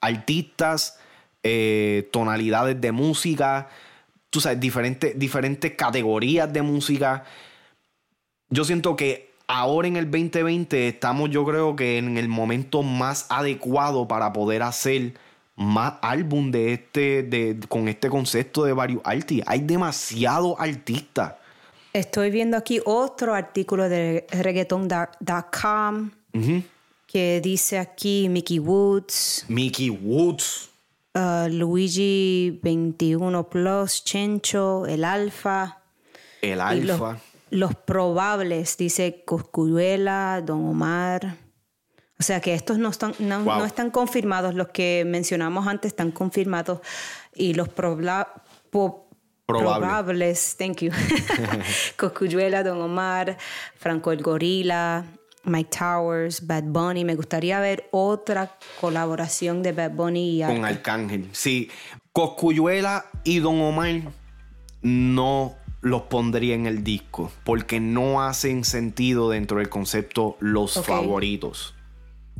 artistas, 0.00 0.98
eh, 1.42 2.08
tonalidades 2.12 2.80
de 2.80 2.92
música, 2.92 3.68
tú 4.30 4.40
sabes, 4.40 4.58
diferentes, 4.60 5.18
diferentes 5.18 5.72
categorías 5.72 6.52
de 6.52 6.62
música. 6.62 7.24
Yo 8.48 8.64
siento 8.64 8.96
que 8.96 9.33
ahora 9.46 9.88
en 9.88 9.96
el 9.96 10.10
2020 10.10 10.88
estamos, 10.88 11.30
yo 11.30 11.44
creo 11.44 11.76
que 11.76 11.98
en 11.98 12.16
el 12.16 12.28
momento 12.28 12.82
más 12.82 13.26
adecuado 13.28 14.08
para 14.08 14.32
poder 14.32 14.62
hacer 14.62 15.14
más 15.56 15.94
álbum 16.02 16.50
de 16.50 16.72
este, 16.72 17.22
de, 17.22 17.58
con 17.68 17.88
este 17.88 18.08
concepto 18.08 18.64
de 18.64 18.72
varios 18.72 19.00
artistas. 19.04 19.46
Hay 19.48 19.60
demasiados 19.60 20.56
artistas. 20.58 21.34
Estoy 21.92 22.30
viendo 22.30 22.56
aquí 22.56 22.80
otro 22.84 23.34
artículo 23.34 23.88
de 23.88 24.26
reggaeton.com 24.30 26.10
que 27.06 27.40
dice 27.40 27.78
aquí 27.78 28.28
Mickey 28.28 28.58
Woods, 28.58 29.44
Mickey 29.46 29.90
Woods. 29.90 30.70
uh, 31.14 31.48
Luigi 31.48 32.58
21 32.62 33.48
Plus, 33.48 34.02
Chencho, 34.02 34.86
El 34.86 35.04
Alfa. 35.04 35.78
El 36.42 36.60
Alfa. 36.60 37.18
Los 37.54 37.74
probables, 37.76 38.76
dice 38.76 39.22
Coscuyuela, 39.24 40.42
Don 40.44 40.66
Omar. 40.66 41.36
O 42.18 42.22
sea 42.22 42.40
que 42.40 42.54
estos 42.54 42.78
no 42.78 42.88
están, 42.88 43.14
no, 43.20 43.44
Wow. 43.44 43.58
no 43.58 43.64
están 43.64 43.90
confirmados, 43.90 44.54
los 44.54 44.68
que 44.68 45.04
mencionamos 45.06 45.66
antes 45.66 45.90
están 45.92 46.10
confirmados 46.10 46.80
y 47.34 47.54
los 47.54 47.68
probla- 47.68 48.28
po- 48.70 49.08
Probable. 49.46 49.86
probables, 49.86 50.56
thank 50.58 50.78
you. 50.78 50.90
Coscuyuela, 51.96 52.62
Don 52.62 52.80
Omar, 52.80 53.36
Franco 53.76 54.10
el 54.12 54.22
Gorila, 54.22 55.04
Mike 55.44 55.70
Towers, 55.78 56.46
Bad 56.46 56.64
Bunny. 56.64 57.04
Me 57.04 57.14
gustaría 57.14 57.60
ver 57.60 57.88
otra 57.92 58.56
colaboración 58.80 59.62
de 59.62 59.72
Bad 59.72 59.90
Bunny 59.92 60.40
y 60.42 60.44
con 60.46 60.64
Arca. 60.64 60.68
Arcángel. 60.94 61.28
Sí, 61.32 61.70
Coscuyuela 62.12 63.04
y 63.22 63.38
Don 63.40 63.60
Omar 63.60 64.00
no 64.82 65.54
los 65.84 66.02
pondría 66.02 66.54
en 66.54 66.66
el 66.66 66.82
disco 66.82 67.30
porque 67.44 67.78
no 67.78 68.22
hacen 68.22 68.64
sentido 68.64 69.30
dentro 69.30 69.58
del 69.58 69.68
concepto 69.68 70.36
los 70.40 70.74
favoritos. 70.84 71.74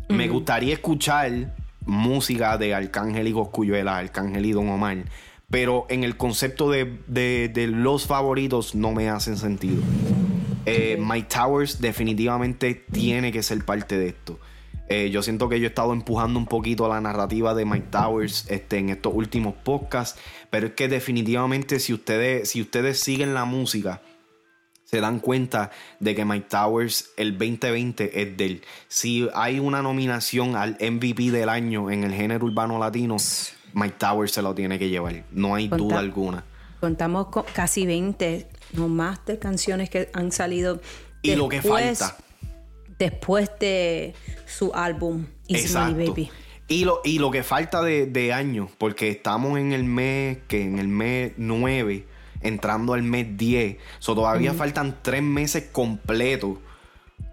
Me 0.08 0.28
gustaría 0.28 0.72
escuchar 0.74 1.54
música 1.86 2.56
de 2.58 2.74
Arcángel 2.74 3.28
y 3.28 3.32
Coscuyuela, 3.32 3.98
Arcángel 3.98 4.46
y 4.46 4.52
Don 4.52 4.68
Omar, 4.70 5.04
pero 5.50 5.86
en 5.90 6.04
el 6.04 6.16
concepto 6.16 6.70
de, 6.70 6.98
de- 7.06 7.50
de 7.52 7.66
los 7.66 8.06
favoritos 8.06 8.74
no 8.74 8.92
me 8.92 9.08
hacen 9.10 9.36
sentido. 9.36 9.82
Eh, 10.66 10.98
Mike 10.98 11.28
Towers 11.28 11.80
definitivamente 11.80 12.74
tiene 12.90 13.30
que 13.30 13.42
ser 13.42 13.62
parte 13.64 13.98
de 13.98 14.08
esto. 14.08 14.38
Eh, 14.88 15.10
yo 15.10 15.22
siento 15.22 15.48
que 15.48 15.58
yo 15.58 15.64
he 15.64 15.68
estado 15.68 15.92
empujando 15.92 16.38
un 16.38 16.46
poquito 16.46 16.88
la 16.88 17.00
narrativa 17.00 17.54
de 17.54 17.64
Mike 17.64 17.88
Towers 17.90 18.44
este, 18.50 18.78
en 18.78 18.90
estos 18.90 19.14
últimos 19.14 19.54
podcasts, 19.54 20.20
pero 20.50 20.66
es 20.68 20.72
que 20.74 20.88
definitivamente 20.88 21.80
si 21.80 21.94
ustedes, 21.94 22.50
si 22.50 22.60
ustedes 22.60 23.00
siguen 23.00 23.32
la 23.32 23.46
música, 23.46 24.02
se 24.84 25.00
dan 25.00 25.20
cuenta 25.20 25.70
de 26.00 26.14
que 26.14 26.24
Mike 26.24 26.46
Towers 26.50 27.10
el 27.16 27.38
2020 27.38 28.20
es 28.22 28.36
de 28.36 28.44
él. 28.46 28.62
Si 28.88 29.28
hay 29.34 29.58
una 29.58 29.80
nominación 29.82 30.54
al 30.54 30.76
MVP 30.78 31.30
del 31.30 31.48
año 31.48 31.90
en 31.90 32.04
el 32.04 32.12
género 32.12 32.44
urbano 32.44 32.78
latino, 32.78 33.16
Mike 33.72 33.96
Towers 33.98 34.32
se 34.32 34.42
lo 34.42 34.54
tiene 34.54 34.78
que 34.78 34.90
llevar, 34.90 35.24
no 35.32 35.54
hay 35.54 35.68
Conta- 35.68 35.82
duda 35.82 35.98
alguna. 35.98 36.44
Contamos 36.80 37.28
con 37.28 37.44
casi 37.54 37.86
20 37.86 38.46
o 38.78 38.88
más 38.88 39.24
de 39.24 39.38
canciones 39.38 39.88
que 39.88 40.10
han 40.12 40.30
salido. 40.30 40.80
Y 41.22 41.34
lo 41.34 41.48
que 41.48 41.62
falta. 41.62 42.18
Después 42.98 43.50
de 43.60 44.14
su 44.46 44.72
álbum 44.74 45.26
Easy 45.48 45.72
Money 45.74 46.08
Baby. 46.08 46.30
Y 46.66 46.84
lo, 46.84 47.00
y 47.04 47.18
lo 47.18 47.30
que 47.30 47.42
falta 47.42 47.82
de, 47.82 48.06
de 48.06 48.32
año, 48.32 48.70
porque 48.78 49.10
estamos 49.10 49.58
en 49.58 49.72
el 49.72 49.84
mes, 49.84 50.38
que 50.48 50.62
en 50.62 50.78
el 50.78 50.88
mes 50.88 51.32
9, 51.36 52.06
entrando 52.40 52.94
al 52.94 53.02
mes 53.02 53.36
10. 53.36 53.78
So, 53.98 54.14
todavía 54.14 54.54
faltan 54.54 54.98
tres 55.02 55.22
meses 55.22 55.68
completos 55.72 56.58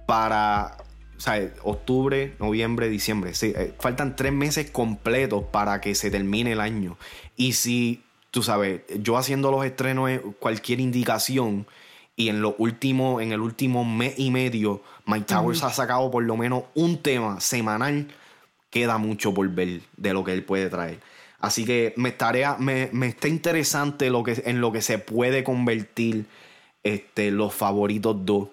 para. 0.08 0.78
O 1.16 1.24
sea, 1.24 1.54
octubre, 1.62 2.34
noviembre, 2.40 2.90
diciembre. 2.90 3.36
Sí, 3.36 3.54
eh, 3.56 3.76
faltan 3.80 4.16
tres 4.16 4.34
meses 4.34 4.72
completos 4.72 5.44
para 5.52 5.80
que 5.80 5.94
se 5.94 6.10
termine 6.10 6.54
el 6.54 6.60
año. 6.60 6.98
Y 7.36 7.54
si, 7.54 8.02
tú 8.32 8.42
sabes, 8.42 8.82
yo 9.00 9.18
haciendo 9.18 9.52
los 9.52 9.64
estrenos, 9.64 10.10
es 10.10 10.22
cualquier 10.40 10.80
indicación, 10.80 11.68
y 12.16 12.30
en 12.30 12.42
lo 12.42 12.56
último, 12.58 13.22
en 13.22 13.34
el 13.34 13.40
último 13.40 13.86
mes 13.86 14.16
y 14.18 14.32
medio, 14.32 14.82
Mike 15.12 15.26
Towers 15.26 15.64
ha 15.64 15.70
sacado 15.72 16.10
por 16.10 16.24
lo 16.24 16.38
menos 16.38 16.64
un 16.74 16.98
tema 16.98 17.42
semanal. 17.42 18.08
Queda 18.70 18.98
mucho 18.98 19.34
por 19.34 19.50
ver 19.50 19.82
de 19.98 20.14
lo 20.14 20.24
que 20.24 20.32
él 20.32 20.46
puede 20.46 20.70
traer. 20.70 21.00
Así 21.40 21.66
que 21.66 21.94
me 21.98 22.10
estaría, 22.10 22.56
me, 22.58 22.90
me 22.94 23.08
está 23.08 23.28
interesante 23.28 24.10
lo 24.10 24.24
que, 24.24 24.42
en 24.46 24.62
lo 24.62 24.72
que 24.72 24.82
se 24.82 25.00
puede 25.00 25.44
convertir 25.44 26.26
este, 26.84 27.32
los 27.32 27.54
favoritos 27.54 28.26
dos. 28.26 28.48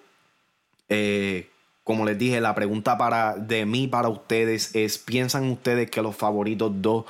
Eh, 0.89 1.49
como 1.85 2.05
les 2.05 2.19
dije, 2.19 2.41
la 2.41 2.55
pregunta 2.55 2.99
para, 2.99 3.37
de 3.37 3.65
mí 3.65 3.87
para 3.87 4.09
ustedes 4.09 4.75
es: 4.75 4.99
¿piensan 4.99 5.51
ustedes 5.51 5.91
que 5.91 6.03
los 6.03 6.17
favoritos 6.17 6.73
dos 6.83 7.05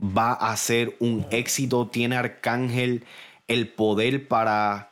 va 0.00 0.32
a 0.32 0.56
ser 0.56 0.96
un 1.00 1.26
éxito? 1.30 1.88
¿Tiene 1.88 2.16
Arcángel 2.16 3.04
el 3.48 3.68
poder 3.68 4.28
para, 4.28 4.87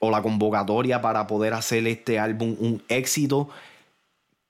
o 0.00 0.10
la 0.10 0.22
convocatoria 0.22 1.00
para 1.00 1.28
poder 1.28 1.54
hacer 1.54 1.86
este 1.86 2.18
álbum 2.18 2.56
un 2.58 2.82
éxito? 2.88 3.48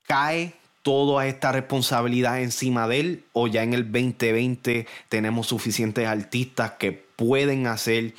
¿Cae 0.04 0.54
toda 0.82 1.26
esta 1.26 1.52
responsabilidad 1.52 2.40
encima 2.40 2.88
de 2.88 3.00
él? 3.00 3.24
¿O 3.32 3.46
ya 3.46 3.62
en 3.62 3.74
el 3.74 3.84
2020 3.92 4.86
tenemos 5.08 5.48
suficientes 5.48 6.06
artistas 6.06 6.72
que 6.78 6.92
pueden 6.92 7.66
hacer 7.66 8.14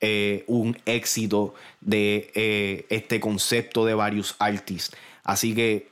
eh, 0.00 0.44
un 0.46 0.78
éxito 0.86 1.54
de 1.80 2.30
eh, 2.34 2.86
este 2.88 3.20
concepto 3.20 3.84
de 3.84 3.94
varios 3.94 4.36
artistas? 4.38 4.98
Así 5.24 5.54
que 5.54 5.88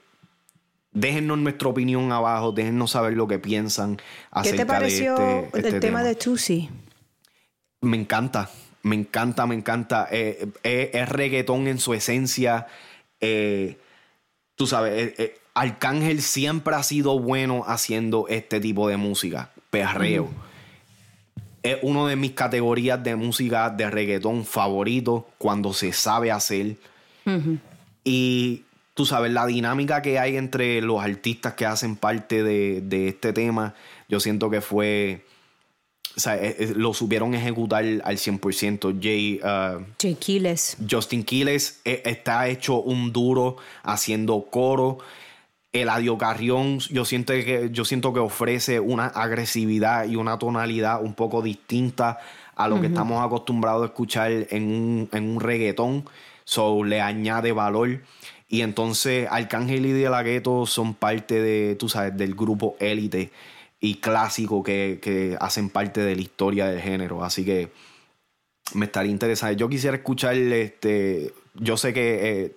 déjennos 0.92 1.38
nuestra 1.38 1.68
opinión 1.68 2.10
abajo, 2.10 2.52
déjennos 2.52 2.92
saber 2.92 3.12
lo 3.12 3.28
que 3.28 3.38
piensan 3.38 3.96
¿Qué 3.96 4.02
acerca 4.30 4.62
te 4.62 4.66
pareció 4.66 5.14
de 5.16 5.40
este, 5.40 5.58
el 5.58 5.64
este 5.66 5.80
tema 5.80 6.02
de 6.02 6.14
Tusi? 6.14 6.70
Me 7.82 7.98
encanta. 7.98 8.50
Me 8.86 8.94
encanta, 8.94 9.46
me 9.46 9.56
encanta. 9.56 10.06
Eh, 10.12 10.46
eh, 10.62 10.92
es 10.94 11.08
reggaetón 11.08 11.66
en 11.66 11.80
su 11.80 11.92
esencia. 11.92 12.68
Eh, 13.20 13.78
tú 14.54 14.68
sabes, 14.68 15.12
Arcángel 15.54 16.22
siempre 16.22 16.76
ha 16.76 16.84
sido 16.84 17.18
bueno 17.18 17.64
haciendo 17.66 18.28
este 18.28 18.60
tipo 18.60 18.88
de 18.88 18.96
música, 18.96 19.50
perreo. 19.70 20.30
Es 21.64 21.78
una 21.82 22.06
de 22.06 22.14
mis 22.14 22.30
categorías 22.30 23.02
de 23.02 23.16
música 23.16 23.70
de 23.70 23.90
reggaetón 23.90 24.44
favorito 24.44 25.26
cuando 25.36 25.72
se 25.72 25.92
sabe 25.92 26.30
hacer. 26.30 26.76
Y 28.04 28.62
tú 28.94 29.04
sabes, 29.04 29.32
la 29.32 29.46
dinámica 29.46 30.00
que 30.00 30.20
hay 30.20 30.36
entre 30.36 30.80
los 30.80 31.02
artistas 31.02 31.54
que 31.54 31.66
hacen 31.66 31.96
parte 31.96 32.44
de, 32.44 33.08
este 33.08 33.32
tema, 33.32 33.74
yo 34.08 34.20
siento 34.20 34.48
que 34.48 34.60
fue... 34.60 35.24
O 36.16 36.20
sea, 36.20 36.36
eh, 36.36 36.56
eh, 36.58 36.72
lo 36.74 36.94
supieron 36.94 37.34
ejecutar 37.34 37.84
al 37.84 38.16
100%. 38.16 38.98
Jay, 39.02 39.38
uh, 39.42 39.84
Jay 40.00 40.14
Quiles. 40.14 40.78
Justin 40.90 41.22
Quiles 41.22 41.80
eh, 41.84 42.02
está 42.06 42.48
hecho 42.48 42.80
un 42.80 43.12
duro 43.12 43.56
haciendo 43.82 44.46
coro. 44.50 44.98
Eladio 45.72 46.16
Carrión, 46.16 46.78
yo 46.78 47.04
siento, 47.04 47.34
que, 47.34 47.68
yo 47.70 47.84
siento 47.84 48.14
que 48.14 48.20
ofrece 48.20 48.80
una 48.80 49.08
agresividad 49.08 50.08
y 50.08 50.16
una 50.16 50.38
tonalidad 50.38 51.02
un 51.02 51.12
poco 51.12 51.42
distinta 51.42 52.18
a 52.54 52.66
lo 52.66 52.80
que 52.80 52.86
estamos 52.86 53.22
acostumbrados 53.22 53.82
a 53.82 53.86
escuchar 53.86 54.30
en 54.32 54.62
un, 54.68 55.08
en 55.12 55.28
un 55.28 55.40
reggaetón. 55.40 56.08
So, 56.44 56.82
le 56.82 57.02
añade 57.02 57.52
valor. 57.52 58.00
Y 58.48 58.62
entonces 58.62 59.28
Arcángel 59.30 59.84
y 59.84 59.92
De 59.92 60.08
La 60.08 60.22
Ghetto 60.22 60.64
son 60.64 60.94
parte 60.94 61.42
de, 61.42 61.74
tú 61.74 61.90
sabes, 61.90 62.16
del 62.16 62.34
grupo 62.34 62.76
élite 62.80 63.30
y 63.86 63.94
clásico 63.94 64.64
que, 64.64 65.36
hacen 65.40 65.70
parte 65.70 66.00
de 66.00 66.16
la 66.16 66.22
historia 66.22 66.66
del 66.66 66.80
género. 66.80 67.24
Así 67.24 67.44
que 67.44 67.70
me 68.74 68.86
estaría 68.86 69.12
interesado. 69.12 69.52
Yo 69.52 69.68
quisiera 69.68 69.96
escuchar, 69.96 70.34
este, 70.34 71.32
yo 71.54 71.76
sé 71.76 71.94
que 71.94 72.54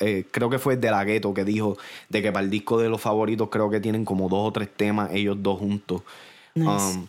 eh, 0.00 0.24
creo 0.30 0.50
que 0.50 0.58
fue 0.58 0.76
De 0.76 0.90
La 0.90 1.02
Ghetto 1.04 1.32
que 1.32 1.44
dijo 1.44 1.78
de 2.10 2.20
que 2.20 2.30
para 2.30 2.44
el 2.44 2.50
disco 2.50 2.78
de 2.78 2.90
los 2.90 3.00
favoritos 3.00 3.48
creo 3.50 3.70
que 3.70 3.80
tienen 3.80 4.04
como 4.04 4.28
dos 4.28 4.48
o 4.48 4.52
tres 4.52 4.68
temas 4.76 5.10
ellos 5.14 5.38
dos 5.40 5.58
juntos. 5.58 6.02
Um, 6.54 7.06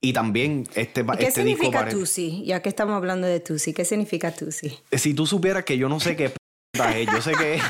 y 0.00 0.12
también 0.12 0.66
este, 0.74 1.04
¿Qué 1.04 1.26
este 1.26 1.42
significa 1.42 1.88
Tusi? 1.88 2.42
Ya 2.44 2.62
que 2.62 2.68
estamos 2.68 2.96
hablando 2.96 3.28
de 3.28 3.38
Tusi, 3.38 3.72
¿qué 3.72 3.84
significa 3.84 4.34
Tusi? 4.34 4.76
Si 4.90 5.14
tú 5.14 5.26
supieras 5.26 5.64
que 5.64 5.78
yo 5.78 5.88
no 5.88 6.00
sé 6.00 6.16
qué 6.16 6.32
yo 7.12 7.22
sé 7.22 7.32
que, 7.32 7.60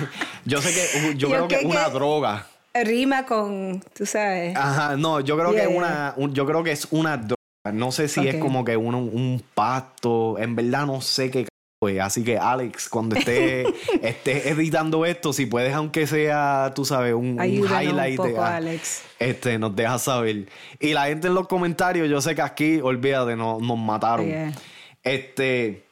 yo 0.46 0.62
sé 0.62 0.72
que, 0.72 1.16
yo, 1.16 1.28
creo 1.28 1.48
que 1.48 1.56
es 1.56 1.64
una 1.64 1.90
droga. 1.90 2.48
Rima 2.74 3.24
con, 3.24 3.82
tú 3.96 4.04
sabes. 4.04 4.56
Ajá, 4.56 4.96
no, 4.96 5.20
yo 5.20 5.38
creo 5.38 5.52
que 5.52 5.62
es 5.62 5.68
una, 5.68 6.14
yo 6.16 6.46
creo 6.46 6.64
que 6.64 6.72
es 6.72 6.88
una 6.90 7.16
droga. 7.16 7.36
No 7.72 7.92
sé 7.92 8.08
si 8.08 8.26
es 8.28 8.36
como 8.36 8.64
que 8.64 8.76
un, 8.76 8.94
un 8.94 9.42
pacto. 9.54 10.38
En 10.38 10.54
verdad 10.54 10.86
no 10.86 11.00
sé 11.00 11.30
qué 11.30 11.46
pues, 11.84 12.00
así 12.00 12.24
que 12.24 12.38
Alex, 12.38 12.88
cuando 12.88 13.14
esté, 13.14 13.66
estés 14.02 14.46
editando 14.46 15.04
esto, 15.04 15.34
si 15.34 15.44
puedes, 15.44 15.74
aunque 15.74 16.06
sea, 16.06 16.72
tú 16.74 16.86
sabes, 16.86 17.12
un, 17.12 17.38
highlight, 17.38 18.18
un 18.18 18.30
poco, 18.30 18.42
Alex. 18.42 19.02
este, 19.18 19.58
nos 19.58 19.76
dejas 19.76 20.00
saber. 20.00 20.46
Y 20.80 20.94
la 20.94 21.08
gente 21.08 21.28
en 21.28 21.34
los 21.34 21.46
comentarios, 21.46 22.08
yo 22.08 22.22
sé 22.22 22.34
que 22.34 22.40
aquí, 22.40 22.80
olvídate, 22.80 23.36
nos 23.36 23.60
mataron. 23.60 24.54
Este, 25.02 25.83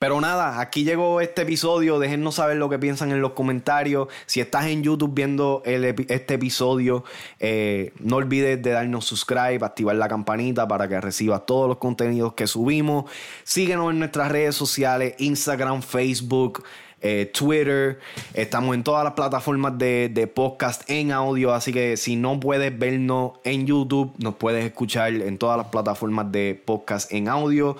pero 0.00 0.18
nada, 0.18 0.60
aquí 0.60 0.84
llegó 0.84 1.20
este 1.20 1.42
episodio. 1.42 1.98
Déjennos 1.98 2.36
saber 2.36 2.56
lo 2.56 2.70
que 2.70 2.78
piensan 2.78 3.12
en 3.12 3.20
los 3.20 3.32
comentarios. 3.32 4.08
Si 4.24 4.40
estás 4.40 4.64
en 4.64 4.82
YouTube 4.82 5.12
viendo 5.12 5.60
este 5.66 6.34
episodio, 6.34 7.04
eh, 7.38 7.92
no 7.98 8.16
olvides 8.16 8.62
de 8.62 8.70
darnos 8.70 9.04
subscribe, 9.04 9.58
activar 9.62 9.96
la 9.96 10.08
campanita 10.08 10.66
para 10.66 10.88
que 10.88 10.98
recibas 11.02 11.44
todos 11.44 11.68
los 11.68 11.76
contenidos 11.76 12.32
que 12.32 12.46
subimos. 12.46 13.10
Síguenos 13.44 13.90
en 13.90 13.98
nuestras 13.98 14.32
redes 14.32 14.54
sociales, 14.54 15.16
Instagram, 15.18 15.82
Facebook. 15.82 16.64
Eh, 17.02 17.30
Twitter, 17.34 17.98
estamos 18.32 18.74
en 18.74 18.82
todas 18.82 19.04
las 19.04 19.12
plataformas 19.12 19.76
de, 19.76 20.10
de, 20.10 20.26
podcast 20.26 20.82
en 20.90 21.12
audio, 21.12 21.54
así 21.54 21.72
que 21.72 21.96
si 21.96 22.14
no 22.16 22.38
puedes 22.38 22.78
vernos 22.78 23.32
en 23.44 23.66
YouTube, 23.66 24.12
nos 24.18 24.34
puedes 24.34 24.66
escuchar 24.66 25.12
en 25.14 25.38
todas 25.38 25.56
las 25.56 25.68
plataformas 25.68 26.30
de 26.30 26.62
podcast 26.62 27.10
en 27.12 27.28
audio. 27.28 27.76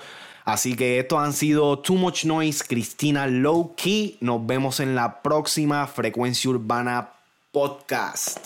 Así 0.51 0.75
que 0.75 0.99
estos 0.99 1.17
han 1.17 1.31
sido 1.31 1.79
Too 1.79 1.95
Much 1.95 2.25
Noise, 2.25 2.65
Cristina 2.67 3.25
Low 3.25 3.73
Key. 3.73 4.17
Nos 4.19 4.45
vemos 4.45 4.81
en 4.81 4.95
la 4.95 5.21
próxima 5.21 5.87
Frecuencia 5.87 6.49
Urbana 6.49 7.13
Podcast. 7.53 8.37